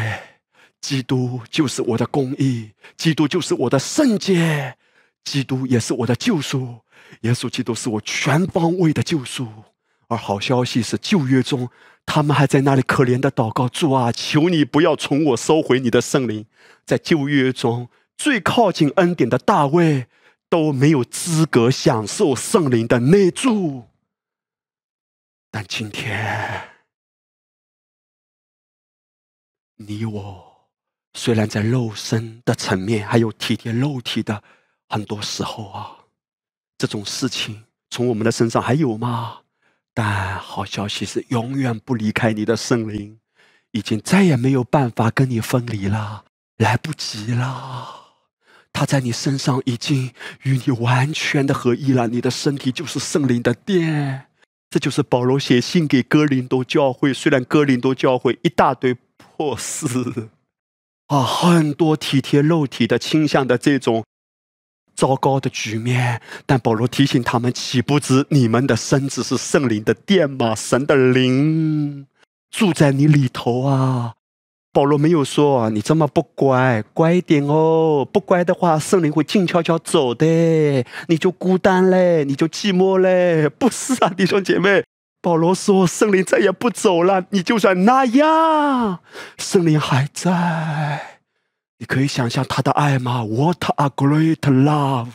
[0.81, 4.77] 基督就是我的公义，基督就是我的圣洁，
[5.24, 6.81] 基督也是我的救赎。
[7.20, 9.47] 耶稣基督是我全方位的救赎。
[10.09, 11.68] 而好消息是，旧约中
[12.05, 16.47] 他们还在那里可怜的祷告：主啊，求你不要从我收回你的圣灵。
[16.85, 17.89] 在旧约中。
[18.18, 20.07] 最靠近恩典的大卫
[20.49, 23.84] 都没有资格享受圣灵的内住，
[25.51, 26.68] 但今天
[29.76, 30.68] 你我
[31.14, 34.42] 虽然在肉身的层面还有体贴肉体的
[34.88, 35.97] 很多时候啊，
[36.78, 39.42] 这种事情从我们的身上还有吗？
[39.92, 43.18] 但好消息是，永远不离开你的圣灵，
[43.70, 46.26] 已经再也没有办法跟你分离了，
[46.59, 48.05] 来不及了。
[48.77, 50.12] 他在你身上已经
[50.43, 54.27] 与你完全的合一了，你的身体就是圣灵的殿。
[54.68, 59.87] 这就是保罗写信给哥林多教会，虽然哥林多教会一大堆破事
[61.07, 64.05] 啊，很多体贴肉体的倾向的这种
[64.95, 70.55] 糟糕的局面，但保罗提醒他们：岂不知你们的身子是圣灵的殿吗？
[70.55, 72.07] 神的灵
[72.51, 74.16] 住在你里头啊！
[74.77, 78.07] 保罗没有说你这么不乖，乖一点哦。
[78.12, 83.49] 不乖的话，圣灵会静悄悄走的，你就孤单嘞，你就寂寞嘞。
[83.49, 84.85] 不是啊，弟兄姐妹，
[85.22, 89.01] 保罗说圣灵再也不走了，你就算那样，
[89.39, 91.20] 圣灵还在。
[91.79, 95.09] 你可以想象他的爱吗？What a great love！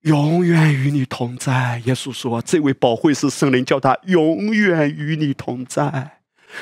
[0.00, 1.82] 永远与你同在。
[1.84, 6.20] 耶稣说：“这位宝会是圣灵，叫他永远与你同在。”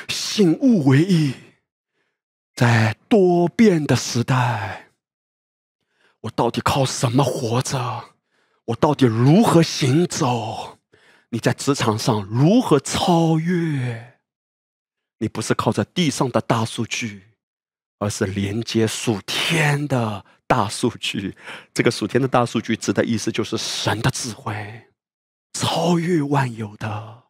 [0.09, 1.33] 信物为一，
[2.55, 4.89] 在多变的时代，
[6.21, 8.11] 我到底靠什么活着？
[8.65, 10.77] 我到底如何行走？
[11.29, 14.19] 你在职场上如何超越？
[15.17, 17.33] 你不是靠着地上的大数据，
[17.97, 21.35] 而是连接属天的大数据。
[21.73, 24.89] 这个属天的大数据指的意思就是神的智慧，
[25.53, 27.23] 超越万有的。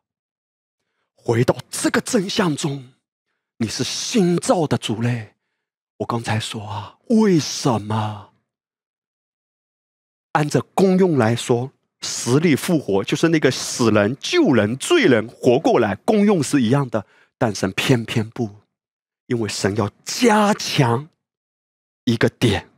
[1.16, 2.93] 回到这个真相中，
[3.58, 5.36] 你是新造的族类。
[5.98, 8.32] 我刚才说啊，为什么？
[10.34, 17.06] 按着功用来说，死里复活就是那个死人、救人、罪人活过来，功用是一样的。
[17.38, 18.50] 但神偏偏不，
[19.28, 21.10] 因为神要加强
[22.06, 22.70] 一个点，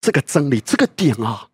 [0.00, 1.50] 这个真理，这个点啊，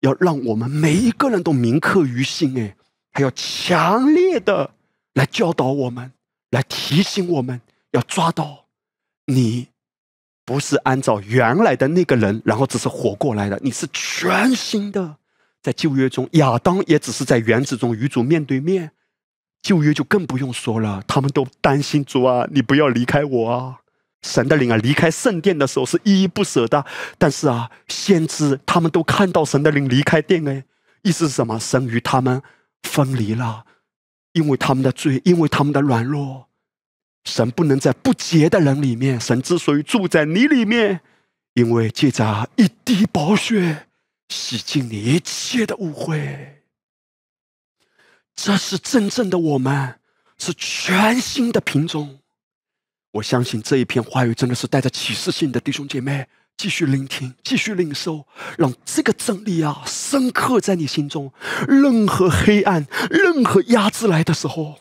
[0.00, 2.58] 要让我们每一个人都铭刻于心。
[2.58, 2.76] 哎，
[3.12, 4.74] 还要强烈的。
[5.14, 6.12] 来教导我们，
[6.50, 7.60] 来提醒我们，
[7.92, 8.66] 要抓到
[9.26, 9.68] 你
[10.44, 15.16] 不是按照原来的那个人，然后只是活过来的，你是全新的。
[15.60, 18.92] 在旧约中，亚当也只是在园子中与主面对面，
[19.60, 23.80] 旧约就更不用说了，他们都担心主啊，你不要离开我啊！
[24.22, 26.84] 神的灵啊，离开圣殿的时候是依依不舍的，
[27.18, 30.64] 但是啊，先知他们都看到神的灵离开殿，哎，
[31.02, 31.58] 意思是什么？
[31.58, 32.42] 神与他们
[32.82, 33.64] 分离了。
[34.32, 36.47] 因为他们的罪，因为他们的软弱，
[37.28, 39.20] 神不能在不洁的人里面。
[39.20, 41.00] 神之所以住在你里面，
[41.54, 43.86] 因为借着一滴宝血
[44.28, 46.62] 洗净你一切的误会。
[48.34, 50.00] 这是真正的我们，
[50.38, 52.20] 是全新的品种。
[53.12, 56.26] 我相信这一片话语真的是带着启示性的，弟兄姐妹。
[56.56, 58.26] 继续聆听，继续领受，
[58.56, 61.32] 让这个真理啊深刻在你心中。
[61.68, 64.76] 任何黑暗、任何压制来的时候，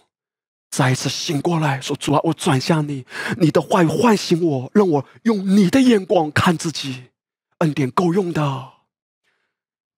[0.78, 3.04] 再一次醒过来，说：“主啊，我转向你，
[3.40, 7.06] 你的话语唤醒我，让我用你的眼光看自己。
[7.58, 8.74] 恩典够用的。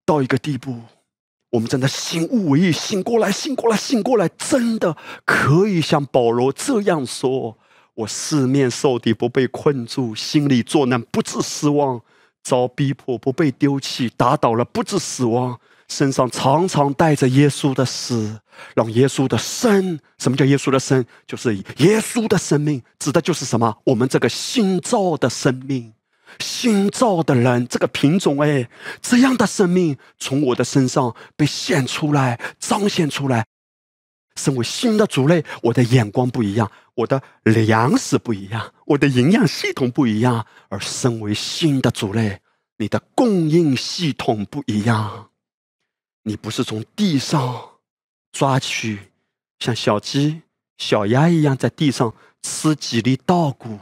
[0.05, 0.84] 到一个地步，
[1.49, 7.57] 我们真的醒悟为意，醒过来，醒过来，醒过来，真的可以像保罗这样说。”
[7.95, 11.99] 我四面受敌，不被困住；心里作难，不致失望；
[12.41, 15.59] 遭逼迫，不被丢弃；打倒了，不致死亡。
[15.90, 18.40] 身上常常带着耶稣的死，
[18.76, 20.00] 让耶稣的生。
[20.20, 21.04] 什么叫耶稣的生？
[21.28, 23.76] 就是耶稣的生命，指的就是什么？
[23.84, 25.94] 我们这个新造的生命，
[26.40, 28.70] 新造的人，这个品种，哎，
[29.02, 33.46] 这样的生命从我的身上被显出来，彰显出来。
[34.36, 40.46] 身为新的族类，我的眼光不一样，我的粮食不一样，我的营养系统不一样。
[40.70, 42.40] 而身为新的族类，
[42.78, 45.28] 你的供应系统不一样。
[46.24, 47.70] 你不是从地上
[48.32, 49.11] 抓取，
[49.59, 50.41] 像小鸡、
[50.78, 53.80] 小鸭一样在地上吃几粒稻谷，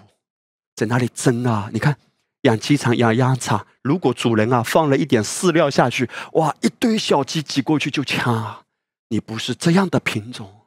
[0.75, 1.69] 在那里争啊！
[1.73, 1.97] 你看，
[2.41, 8.63] 养鸡场、养鸭场，如果主人啊放了一点饲料下去，哇，一堆小鸡挤过去就抢啊！
[9.09, 10.61] 你不是这样的品种，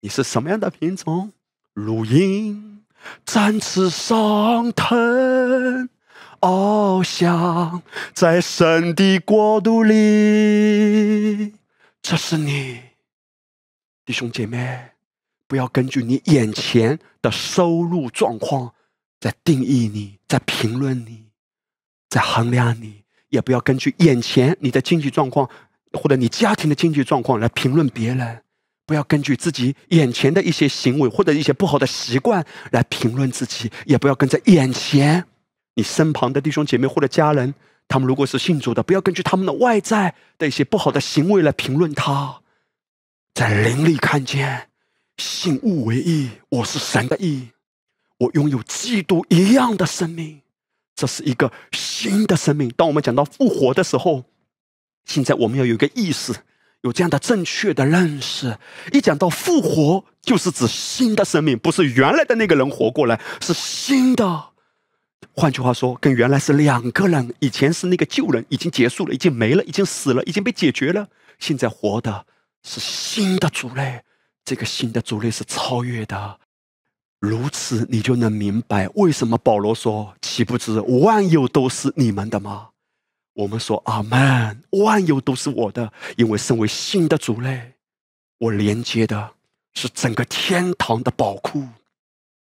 [0.00, 1.32] 你是什么样的品种？
[1.74, 2.84] 乳鹰
[3.24, 5.88] 展翅上腾，
[6.40, 7.82] 翱翔
[8.14, 11.54] 在神的国度里。
[12.02, 12.80] 这是你，
[14.04, 14.90] 弟兄姐妹，
[15.46, 18.72] 不要根据你眼前的收入状况
[19.20, 21.26] 在定义你，在评论你，
[22.08, 25.48] 在衡量你，也不要根据眼前你的经济状况。
[25.94, 28.42] 或者你家庭的经济状况来评论别人，
[28.84, 35.24] 不要根据自己眼前的一些行为或者一些不好的习惯来评论自己，也不要跟着眼前
[35.78, 37.54] 你身旁的弟兄姐妹或者家人，
[37.86, 42.40] 他们如果是信主的，不要根据他们的外在的一些不好的行为来评论他。
[43.32, 44.70] 在灵里看见，
[45.18, 47.50] 信物为义，我是神的义，
[48.18, 50.40] 我拥有基督一样的生命，
[50.96, 52.68] 这是一个新的生命。
[52.76, 54.24] 当我们讲到复活的时候。
[55.04, 56.34] 现在我们要有一个意识，
[56.82, 58.58] 有这样的正确的认识。
[58.92, 64.50] 一讲到复活，就是指新的生命，不是原来的那个人活过来，是新的。
[65.34, 67.34] 换句话说，跟原来是两个人。
[67.40, 71.08] 以前是那个旧人，已经结束了，已经没了，已经死了，已经被解决了。
[71.38, 72.26] 现在活的
[72.62, 74.02] 是新的族类，
[74.44, 76.40] 这个新的族类是超越的。
[77.20, 82.70] 如此，你就能明白为什么保罗说：“岂不知万有都是你们的吗？”
[83.34, 87.74] 我们说：“阿门，万有都是我的，因为身为新的族类，
[88.38, 89.34] 我连接的
[89.74, 91.66] 是整个天堂的宝库，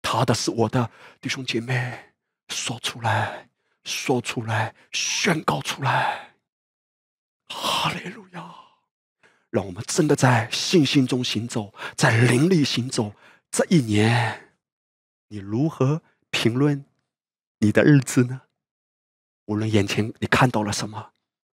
[0.01, 0.89] 他的是我的
[1.21, 2.10] 弟兄姐妹，
[2.51, 3.49] 说出来，
[3.83, 6.35] 说出来，宣告出来，
[7.47, 8.53] 哈利路亚！
[9.49, 13.13] 让我们真的在信心中行走，在灵里行走。
[13.49, 14.49] 这一年。”
[15.29, 16.83] 你如何评论
[17.59, 18.41] 你的日子呢？
[19.45, 21.11] 无论眼前你看到了什么，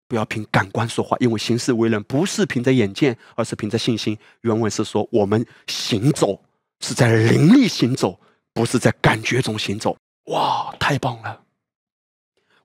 [0.08, 4.18] 不要凭感官说话，因为行事为人不是凭着眼见，而是凭着信心。
[4.40, 6.44] 原文是说，我们行走
[6.80, 8.20] 是在灵力行走，
[8.52, 9.96] 不是在感觉中行走。
[10.28, 11.44] 哇，太棒了！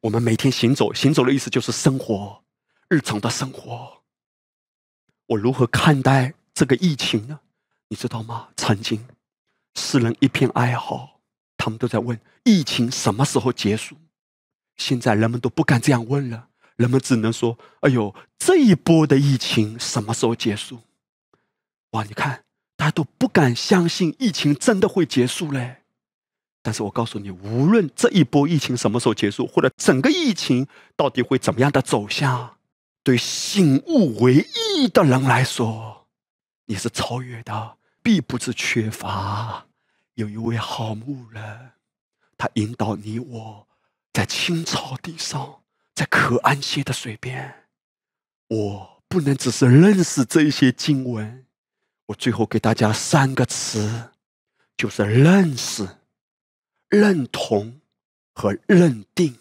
[0.01, 2.43] 我们每天行走，行走的意思就是生活，
[2.89, 4.01] 日常的生活。
[5.27, 7.39] 我如何看待这个疫情呢？
[7.87, 8.49] 你知道吗？
[8.57, 9.07] 曾经。
[9.75, 11.21] 世人一片哀嚎，
[11.55, 13.95] 他们都在问疫情什么时候结束。
[14.75, 20.81] 现在人们都不敢这样问了，人们只能说：“哎呦，这一波的疫情什么时候结束？”
[21.91, 22.43] 哇，你看，
[22.75, 25.82] 大家都不敢相信疫情真的会结束嘞。
[26.63, 30.65] 但是我告诉你，无论这一波疫情什么时候结束，或者整个疫情
[30.95, 32.57] 到底会怎么样的走向，
[33.03, 36.07] 对醒悟为义的人来说，
[36.65, 37.77] 你是超越的。
[38.01, 39.67] 必不是缺乏。
[40.15, 41.71] 有一位好牧人，
[42.37, 43.67] 他引导你我，
[44.11, 45.61] 在青草地上，
[45.95, 47.65] 在可安歇的水边。
[48.49, 51.45] 我不能只是认识这些经文，
[52.07, 54.11] 我最后给大家三个词，
[54.75, 55.87] 就是认识、
[56.93, 57.79] 认同
[58.33, 59.35] 和认定。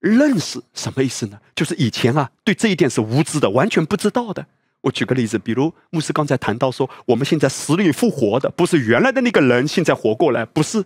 [0.00, 1.38] 认识什么意思呢？
[1.54, 4.46] 就是以前啊，对这一点是无知的，完全不知道的。
[4.80, 10.84] 我举个例子，比如牧师刚才谈到说，我们现在死里复活的，不是原来的那个人现在活过来，不是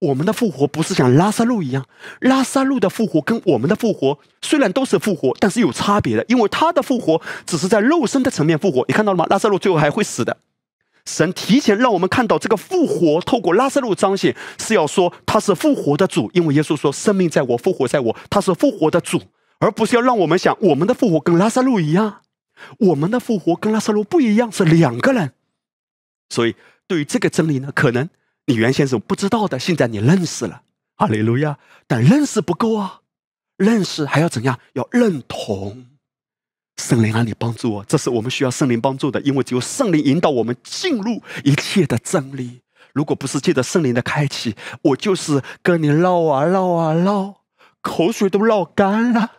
[0.00, 1.86] 我们的复活，不是像拉萨路一样，
[2.18, 9.26] 拉萨路的复活跟我们的复活虽然都是复活，但是有差别的，因为他的复活只是在肉身的层面复活，你看到了吗？
[9.30, 10.36] 拉萨路最后还会死的，
[11.06, 19.22] 神提前让我们看到这个复活，透过拉萨路彰显，是要说他是复活的主，因为耶稣说生命在我，复活在我，他是复活的主，
[19.60, 22.22] 而不是要让我们想我们的复活跟拉萨路一样。
[22.78, 25.32] 我们的复活跟拉萨路不一样，是两个人。
[26.28, 26.56] 所以，
[26.88, 28.08] 对于这个真理呢，可能
[28.46, 30.62] 你原先是不知道的，现在你认识了。
[30.96, 31.58] 哈利路亚！
[31.86, 33.00] 但认识不够啊，
[33.58, 34.58] 认识还要怎样？
[34.72, 35.86] 要认同。
[36.76, 42.60] 圣灵让你帮助我，这是我们需要圣灵帮助的，因为只有圣灵引导我们进入一切的真理。
[42.92, 47.34] 如果不是借着圣灵的开启，我就是跟你唠啊唠啊唠，
[47.80, 49.32] 口水都唠干了。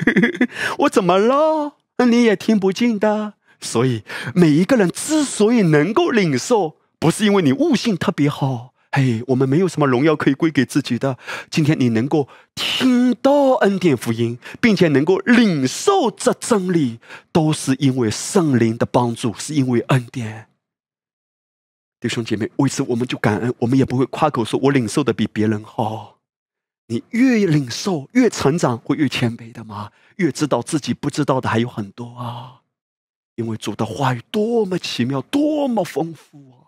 [0.80, 1.72] 我怎么唠？
[1.98, 4.02] 那你也听不进的，所以
[4.34, 11.18] 每一个人之所以能够领受，不是因为你悟性特别好，哎，我们没有什么荣耀可以归给自己的。
[11.50, 16.98] 今天你能够听到恩典福音，并且能够领受这真理，
[17.30, 20.48] 都是因为圣灵的帮助，是因为恩典。
[22.00, 26.16] 弟兄姐妹，为此我们就感恩，我们也不会夸口说我领受的比别人好。
[26.86, 29.92] 你越领受，越成长，会越谦卑的吗？
[30.16, 32.62] 越知道自己不知道的还有很多啊！
[33.34, 36.65] 因为主的话语多么奇妙，多么丰富啊！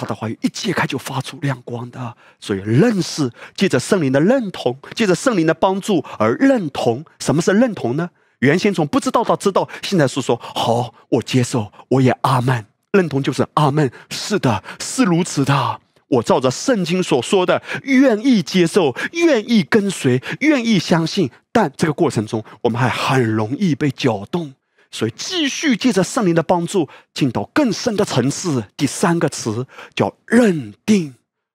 [0.00, 7.04] 他的话语一揭开就发出亮光的，所以认识，借着圣灵的认同，借着圣灵的帮助而认同。
[7.18, 8.10] 什么是认同呢？
[8.38, 12.64] 原先从不知道到知道，现在是说好，我接受，我也阿门。
[12.92, 15.80] 认同就是阿门，是的，是如此的。
[16.08, 24.54] 我照着圣经所说的，愿意接受，愿意跟随，愿意相信，但这个过程中，我们还很容易被搅动，
[24.90, 28.64] 所以继续借着圣灵的帮助，进到更深的层次。
[28.76, 31.14] 第三个词叫认定、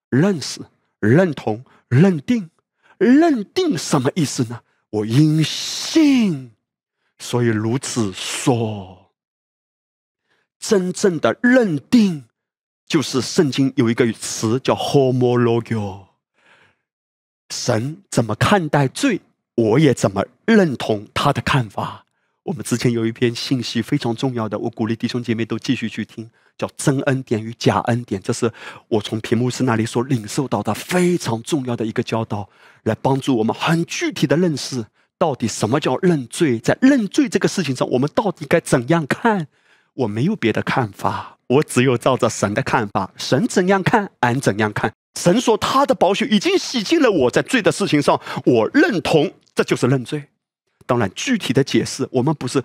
[0.09, 0.61] 认识、
[0.99, 2.49] 认同、认定。
[2.97, 4.61] 认定什么意思呢？
[4.89, 6.51] 我因信，
[7.19, 9.11] 所以如此说。
[10.59, 12.25] 真正的认定。
[12.87, 16.05] 就是圣经有一个词叫 “homologio”，
[17.49, 19.21] 神怎么看待罪，
[19.55, 22.04] 我也怎么认同他的看法。
[22.45, 28.21] 我们之前有一篇信息非常重要的，我鼓励弟兄姐妹都继续去听，叫“真恩典与假恩典”。
[28.23, 28.51] 这是
[28.87, 32.47] 我从屏幕师那里所领受到的非常重要的一个教导，
[32.83, 34.85] 来帮助我们很具体的认识
[35.17, 39.47] 到底什么叫认罪，在认罪这个事情上，我们到底该怎样看？
[39.95, 41.39] 我没有别的看法。
[41.47, 44.93] 我只有照着神的看法，神怎样看，俺怎样看。
[45.19, 50.25] 神说他的宝血已经洗净了我在罪的事情上，我认同，这就是认罪。
[50.85, 52.63] 当然，具体的解释我们不是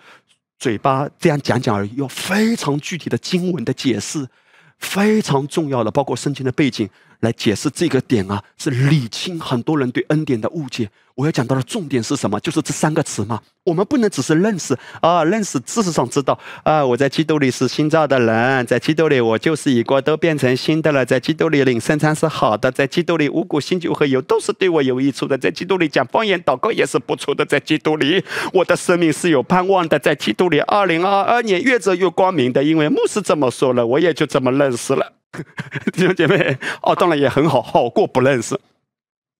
[0.59, 4.27] 嘴巴这样讲讲而已，要非常具体的经文的解释，
[4.79, 6.89] 非常重要的，包括圣经的背景
[7.21, 10.91] 来解释这个点啊，是理清很多人对恩典的误解。
[11.15, 12.41] 我要讲到的重点是什么？
[12.41, 13.41] 就是这三个词嘛。
[13.65, 28.25] 我们不能只是认识啊，认识知识上知道啊，我在基督里是新造的人，在基督里我就是已过都变成新的了，在基督里领圣餐是好的，在基督里五谷新酒和油都是对我有益处的，在基督里讲方言祷告也是不错的，在基督里
[28.55, 35.20] 我的生命是有盼望的，在基督里二零二二年越走越光明的，因为牧师这么说了，我也就这么认识了。
[35.93, 38.59] 弟兄姐妹，哦，当然也很好，好过不认识，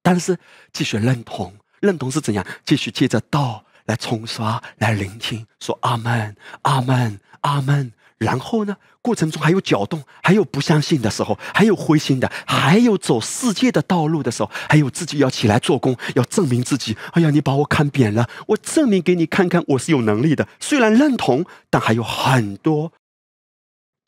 [0.03, 0.39] 但是
[0.73, 1.55] 继续认同。
[1.81, 2.47] 认同是怎样？
[2.65, 7.93] 继续借着道来冲刷，来聆听，说阿门，阿门，阿门。
[8.19, 16.95] 然后呢，过程中还有搅动，还有不相信的时候，还有灰心的，还有走世界的道路的时候，还有自己要起来做工，要证明自己。
[17.13, 20.47] 哎呀，你把我看扁了，我证明给你看看，我是有能力的。
[20.61, 22.93] 虽然认同，但还有很多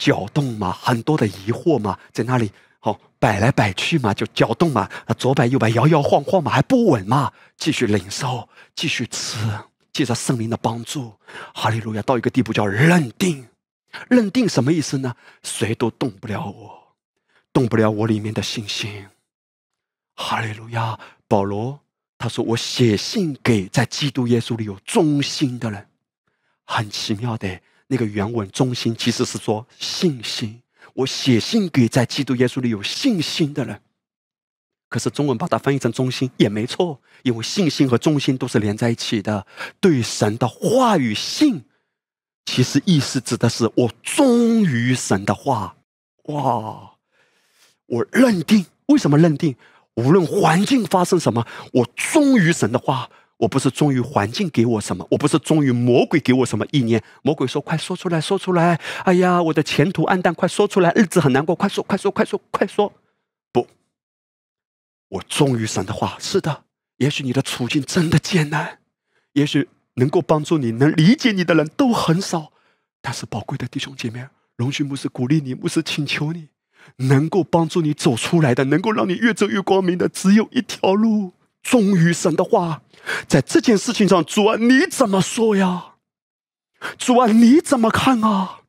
[0.03, 2.51] 搅动嘛，很多的疑惑嘛，在那里。
[2.81, 9.39] 好，摆来摆去嘛，就搅动嘛，啊，左摆右摆，摇摇晃晃嘛，还不稳嘛，继续领受，继续吃，
[9.93, 11.13] 借着圣灵的帮助，
[11.55, 13.47] 哈利路亚，到一个地步叫认定，
[14.09, 15.15] 认定什么意思呢？
[15.45, 16.97] 谁都动不了我，
[17.53, 19.07] 动不了我里面的信心，
[20.17, 20.99] 哈利路亚。
[21.29, 21.79] 保罗
[22.19, 25.87] 他说：“我写信给在基督耶稣里有忠心的人。”
[26.67, 27.61] 很奇妙的
[27.93, 30.63] 那个原文，忠心其实是说信心。
[30.95, 33.83] 我写信给在基督耶稣里有信心的人，
[34.89, 39.47] 可是中文把它翻译成忠心也没错，因为信心和忠心都是连在一起的。
[39.79, 41.65] 对神的话语信，
[42.47, 45.77] 其实意思指的是我忠于神的话。
[46.25, 46.93] 哇，
[47.85, 49.55] 我认定，为什么认定？
[49.97, 53.11] 无论环境发生什么，我忠于神的话。
[53.43, 57.03] 我不是忠于环境给我什么，我不是忠于魔鬼给我什么意念。
[57.23, 62.93] 魔鬼说：“快说出来，说出来！”哎呀，我的前途暗淡，快说出来，日子很难过，快说，快说，快说，快说！
[63.51, 63.67] 不，
[65.09, 66.17] 我忠于神的话。
[66.21, 66.63] 是的，
[66.99, 68.79] 也许你的处境真的艰难，
[69.33, 72.53] 也许能够帮助你、能理解你的人都很少。
[73.01, 74.25] 但是，宝贵的弟兄姐妹，
[74.55, 76.47] 容许牧师鼓励你，牧师请求你，
[77.09, 81.33] 能够帮助你走出来的，能够让你越走越光明的，只有一条路：
[81.63, 82.83] 忠于神的话。
[83.27, 85.95] 在这件事情上，主啊，你怎么说呀？
[86.97, 88.61] 主啊，你怎么看啊？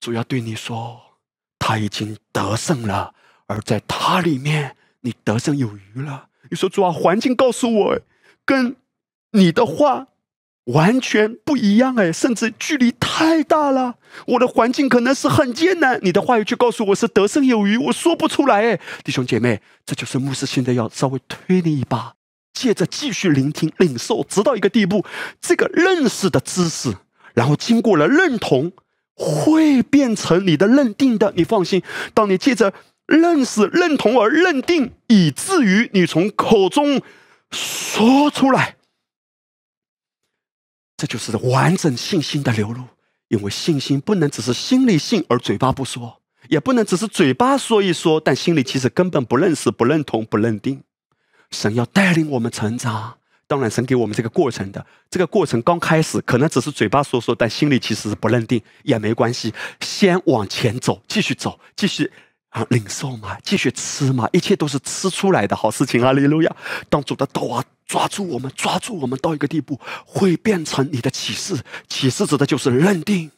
[0.00, 1.00] 主要对你说，
[1.58, 3.14] 他已经得胜了，
[3.46, 6.28] 而在他里面，你得胜有余了。
[6.50, 8.00] 你说，主啊，环境告诉我，
[8.44, 8.76] 跟
[9.30, 10.08] 你的话
[10.64, 13.96] 完全不一样哎，甚至距离太大了。
[14.26, 18.80] 我的环境可能是很艰难，你的话语却告诉我是得胜有余，我说不出来哎。
[19.04, 22.14] 弟兄姐妹，这就是牧师现在要稍微推你一把。
[22.54, 25.04] 接着继续聆听、领受，直到一个地步，
[25.40, 26.94] 这个认识的知识，
[27.34, 28.72] 然后经过了认同，
[29.14, 31.32] 会变成你的认定的。
[31.36, 31.82] 你放心，
[32.14, 32.72] 当你借着
[33.06, 37.02] 认识、认同而认定，以至于你从口中
[37.50, 38.76] 说出来，
[40.96, 42.82] 这就是完整信心的流露。
[43.28, 50.82] 因为信心不能只是心里信而嘴巴不说，也不能只是嘴巴说一说，但心里其实根本不认识、不认同、不认定。
[51.50, 53.16] 神要带领我们成长，
[53.46, 54.86] 当然，神给我们这个过程的。
[55.10, 59.52] 这个过程刚开始可能只是嘴巴说说，但心里其实是不认定，也没关系。
[59.80, 62.12] 先往前走，继续走，继续
[62.54, 66.12] 啊，领受嘛，继续吃嘛，一切都是吃出来的好事情啊！
[66.12, 66.56] 利路亚，
[66.88, 71.64] 当主的道啊，抓住我们，抓住我们到一个地步，会变成你的启示。
[71.88, 73.32] 启示指的就是认定，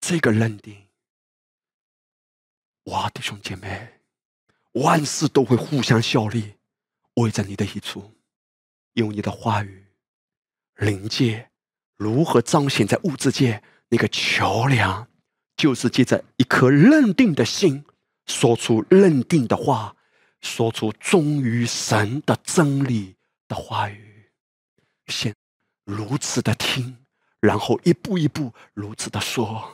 [0.00, 0.76] 这个认定。
[2.84, 3.94] 哇，弟兄姐妹，
[4.74, 6.54] 万事都会互相效力。
[7.14, 8.12] 为着你的益处，
[8.92, 9.86] 用你的话语，
[10.76, 11.50] 灵界
[11.96, 15.08] 如何彰显在物质界那个桥梁，
[15.56, 17.84] 就是借着一颗认定的心，
[18.28, 19.96] 说出认定的话，
[20.40, 23.16] 说出忠于神的真理
[23.48, 24.30] 的话语，
[25.08, 25.34] 先
[25.84, 26.96] 如此的听，
[27.40, 29.68] 然后一步一步如此的说，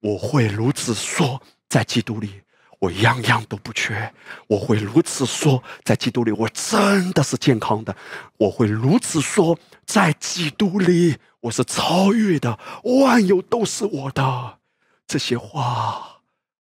[0.00, 2.40] 我会如此说，在基督里。
[2.80, 4.10] 我样样都不缺，
[4.46, 7.94] 我会如此说，在基督里我真的是健康的。
[8.38, 14.60] 我会如此说，在基督里我是超越的，万有都是我的。
[15.06, 16.19] 这些话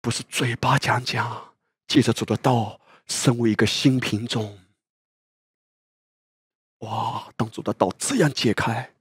[0.04, 1.54] 不是嘴巴讲讲，
[1.88, 2.78] 接着主的道，
[3.08, 4.60] 身为一个新品种。
[6.80, 7.32] 哇！
[7.38, 8.96] 当主的道这样解开，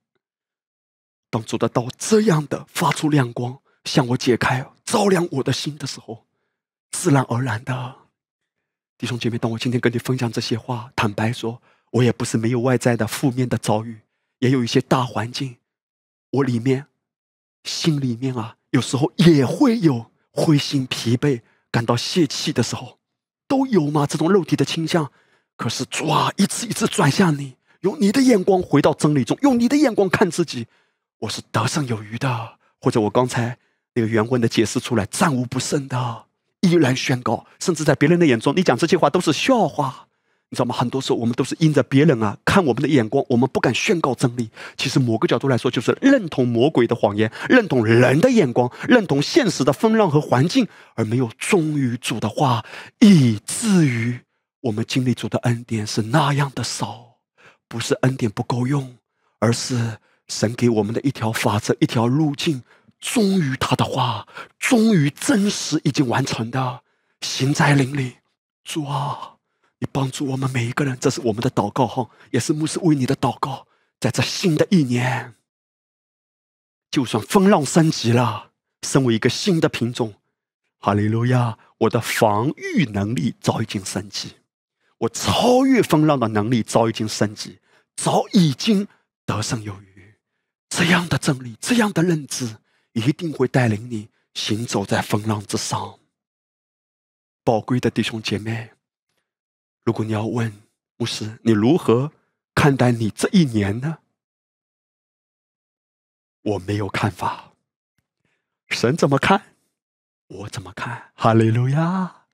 [1.29, 6.25] 当主的道这样的发出亮光，向我解开，照亮我的心的时候。
[6.93, 7.97] 自然而然的，
[8.97, 11.61] 弟兄姐妹，当我今天跟你分享这些话，坦白说，
[11.91, 14.03] 我也不是没有外在的负面的遭遇，
[14.39, 15.57] 也有一些大环境，
[16.31, 16.87] 我里面
[17.65, 22.99] 心里面啊，有时候也会有灰心疲惫、感到泄气的时候，
[23.47, 24.07] 都有吗？
[24.07, 25.11] 这种肉体的倾向。
[25.57, 30.67] 可是抓，一次一次转向你，用你的眼光回到真理中，用你的眼光看自己，
[31.21, 32.59] 我是得胜有余的。
[32.81, 33.59] 或者我刚才
[33.95, 36.25] 那个原文的解释出来，战无不胜的，
[36.63, 40.09] 依然宣告，甚至在别人的眼中，你讲这些话都是笑话。
[40.53, 40.75] 你知道吗？
[40.77, 44.51] 很多时候我们都是因着别人啊看我们的眼光，我们不敢宣告真理。
[44.77, 52.63] 其实某个角度来说，就是认同魔鬼的谎言，认同人的眼光，认同现实的风浪和环境，而没有忠于主的话，
[53.01, 54.21] 以至于
[54.61, 57.17] 我们经历主的恩典是那样的少。
[57.67, 58.99] 不是恩典不够用，
[59.39, 59.97] 而是
[60.29, 62.63] 神给我们的一条法则、一条路径，
[63.01, 66.81] 忠于他的话，忠于真实已经完成的，
[67.23, 68.17] 行在灵里。
[68.63, 69.32] 主啊！
[69.83, 73.67] 你帮助我们每一个人，这是我们的祷告哈，也是牧师为你的祷告。
[73.99, 75.35] 在这新的一年，
[76.89, 78.53] 就算风浪升级了，
[78.87, 80.15] 身为一个新的品种，
[80.79, 84.37] 哈利路亚，我的防御能力早已经升级，
[84.99, 87.59] 我超越风浪的能力早已经升级，
[87.97, 88.87] 早已经
[89.27, 90.15] 得胜有余。
[90.69, 92.59] 这样的真理，这样的认知，
[92.93, 95.99] 一定会带领你行走在风浪之上。
[97.43, 98.71] 宝贵的弟兄姐妹。
[99.85, 100.53] 如果你要问
[100.97, 102.13] 牧师，你如何
[102.55, 103.99] 看待你这一年呢？
[106.43, 107.53] 我没有看法。
[108.69, 109.43] 神怎么看，
[110.29, 111.11] 我怎么看？
[111.15, 112.25] 哈利路亚！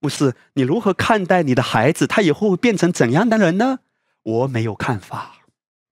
[0.00, 2.06] 牧师，你如何看待你的孩子？
[2.06, 3.80] 他以后会变成怎样的人呢？
[4.22, 5.36] 我没有看法。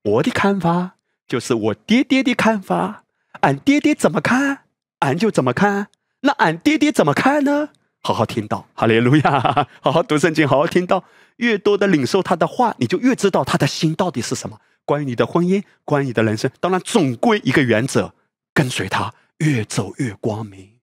[0.02, 0.96] 我的看法
[1.28, 3.04] 就是我爹爹的看法。
[3.40, 4.64] 俺爹爹怎么看，
[5.00, 5.88] 俺就怎么看。
[6.20, 7.70] 那俺爹爹怎么看呢？
[8.02, 9.68] 好好听到，哈利路亚！
[9.80, 11.04] 好好读圣经，好好听到，
[11.36, 14.60] 越多的领受他的话，你就越知道他的心到底是什么。
[14.84, 18.12] 关于你的婚姻，关于你的人生，当然总归一个原则：
[18.52, 20.80] 跟随他，越走越光明。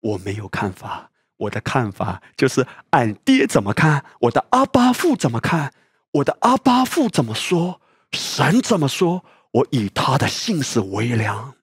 [0.00, 5.72] 我没有看法，我的看法就是俺爹怎么看，我的阿巴父怎么看，
[6.10, 7.80] 我的阿巴父怎么说，
[8.10, 11.54] 神怎么说，我以他的信使为良。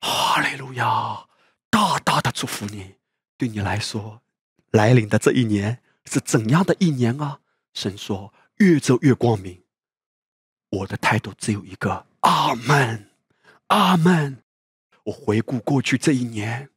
[0.00, 1.26] 哈利路亚！
[1.70, 2.97] 大大的祝福你。
[3.38, 4.20] 对你来说，
[4.72, 7.40] 来临的这一年是怎样的一年啊？
[7.72, 9.62] 神说：“越走越光明。”
[10.70, 13.08] 我的态度只有一个：阿门，
[13.68, 14.42] 阿门。
[15.04, 16.68] 我回顾过去这一年，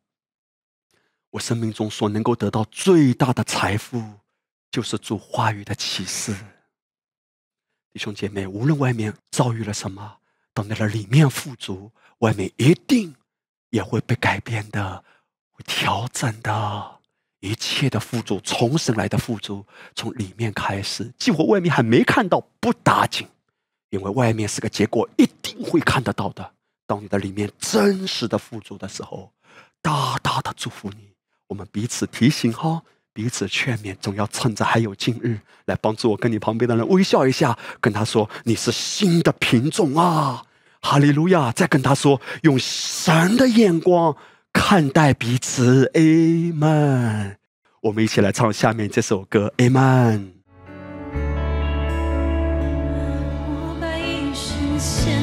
[1.31, 4.19] 我生命中所能够得到最大的财富，
[4.69, 6.33] 就是主话语的启示。
[7.91, 10.19] 弟兄姐妹，无论外面遭遇了什么，
[10.53, 13.15] 到那了里面富足，外面一定
[13.71, 15.03] 也会被改变的。
[15.61, 16.99] 调整的
[17.39, 19.65] 一切的富足，从神来的富足，
[19.95, 21.11] 从里面开始。
[21.17, 23.27] 即使外面还没看到，不打紧，
[23.89, 26.51] 因为外面是个结果，一定会看得到的。
[26.85, 29.31] 当你的里面真实的富足的时候，
[29.81, 31.09] 大大的祝福你。
[31.47, 40.45] 我们彼此提醒哈，彼此劝勉，总要趁着还有今日，来帮助我跟你旁边的人微笑一下，跟他说你是新的品种啊，
[40.81, 41.51] 哈利路亚！
[41.51, 44.15] 再跟他说，用神的眼光。
[44.53, 47.35] 看待彼此，Amen。
[47.81, 50.31] 我们一起来唱下面这首歌，Amen。
[53.47, 54.33] 我们一
[54.79, 55.20] 生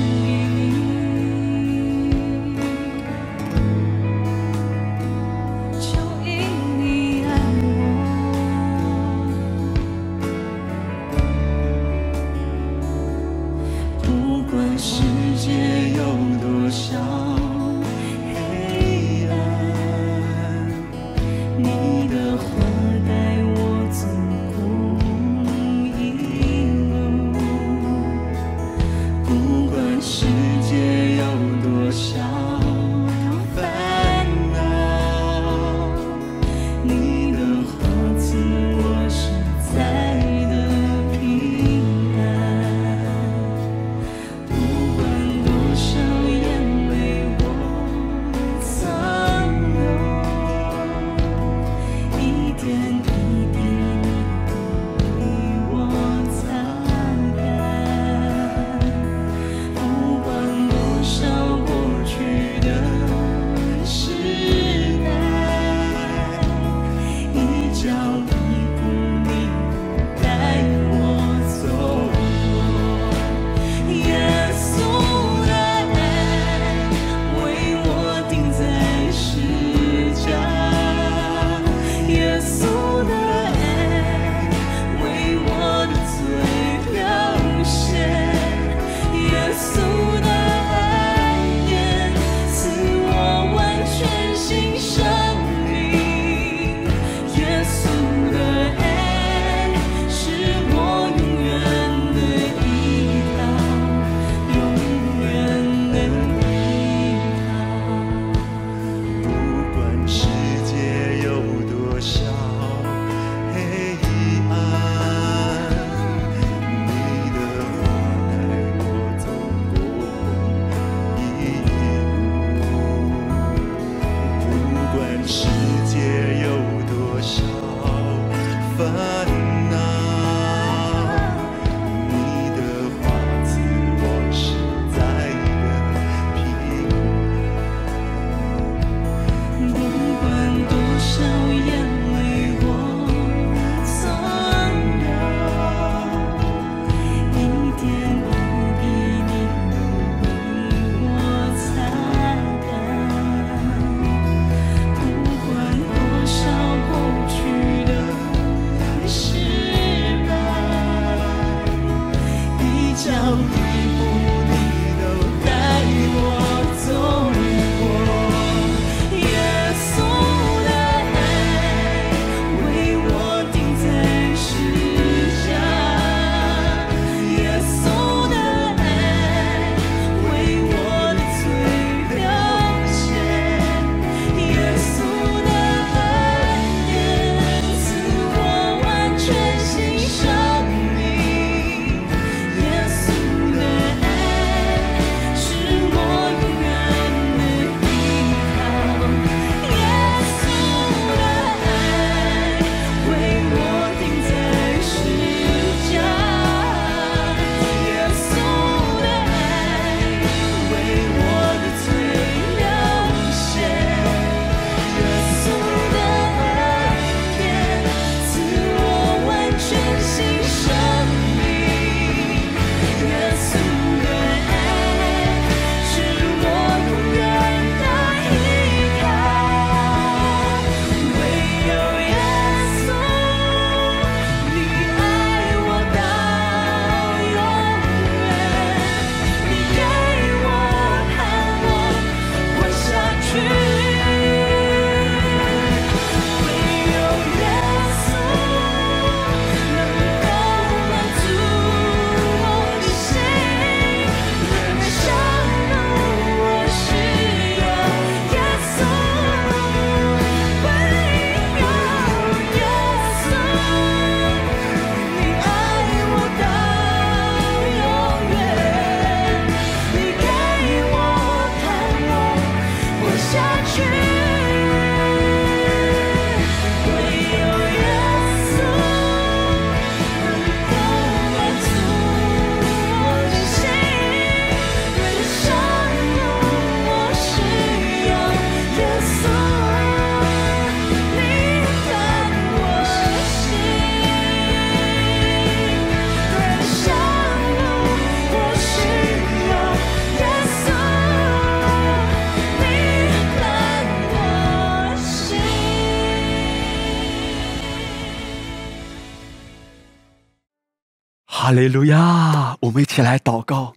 [311.61, 312.57] 利路亚！
[312.61, 313.75] 我们一起来祷告，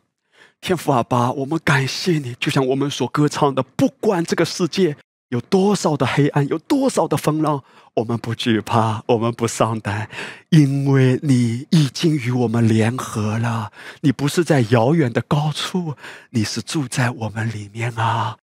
[0.60, 4.96] 天父阿爸，我们感谢你，就像我们所歌唱的，不管这个世界
[5.30, 7.64] 有多少的黑暗，有多少的风浪，
[7.96, 10.10] 我们不惧怕，我们不丧胆，
[10.50, 13.72] 因为你已经与我们联合了。
[14.02, 15.96] 你不是在遥远的高处，
[16.32, 18.38] 你是住在我们里面啊！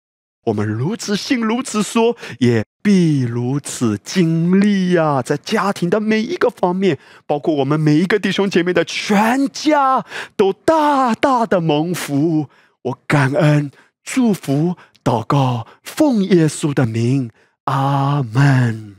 [0.49, 2.65] 我们如此信，如此说，也。
[2.81, 6.97] 必如此经历呀，在家庭的每一个方面，
[7.27, 10.05] 包括我们每一个弟兄姐妹的全家，
[10.37, 12.47] 都大大的蒙福。
[12.83, 13.69] 我感恩、
[14.01, 17.29] 祝福、祷告，奉耶稣的名，
[17.65, 18.98] 阿门。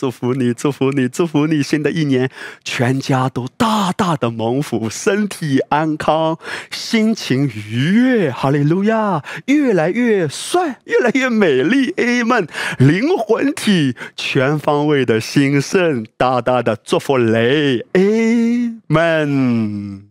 [0.00, 1.62] 祝福你，祝福你，祝福你！
[1.62, 2.30] 新的一年，
[2.64, 6.38] 全家都大大的蒙福，身体安康，
[6.70, 8.30] 心情愉悦。
[8.30, 9.22] 哈利路亚！
[9.44, 11.92] 越来越帅，越来越美丽。
[11.98, 12.48] 阿门！
[12.78, 17.84] 灵魂体全方位的兴盛，大大的祝福雷。
[17.92, 18.00] 阿
[18.86, 20.09] 门。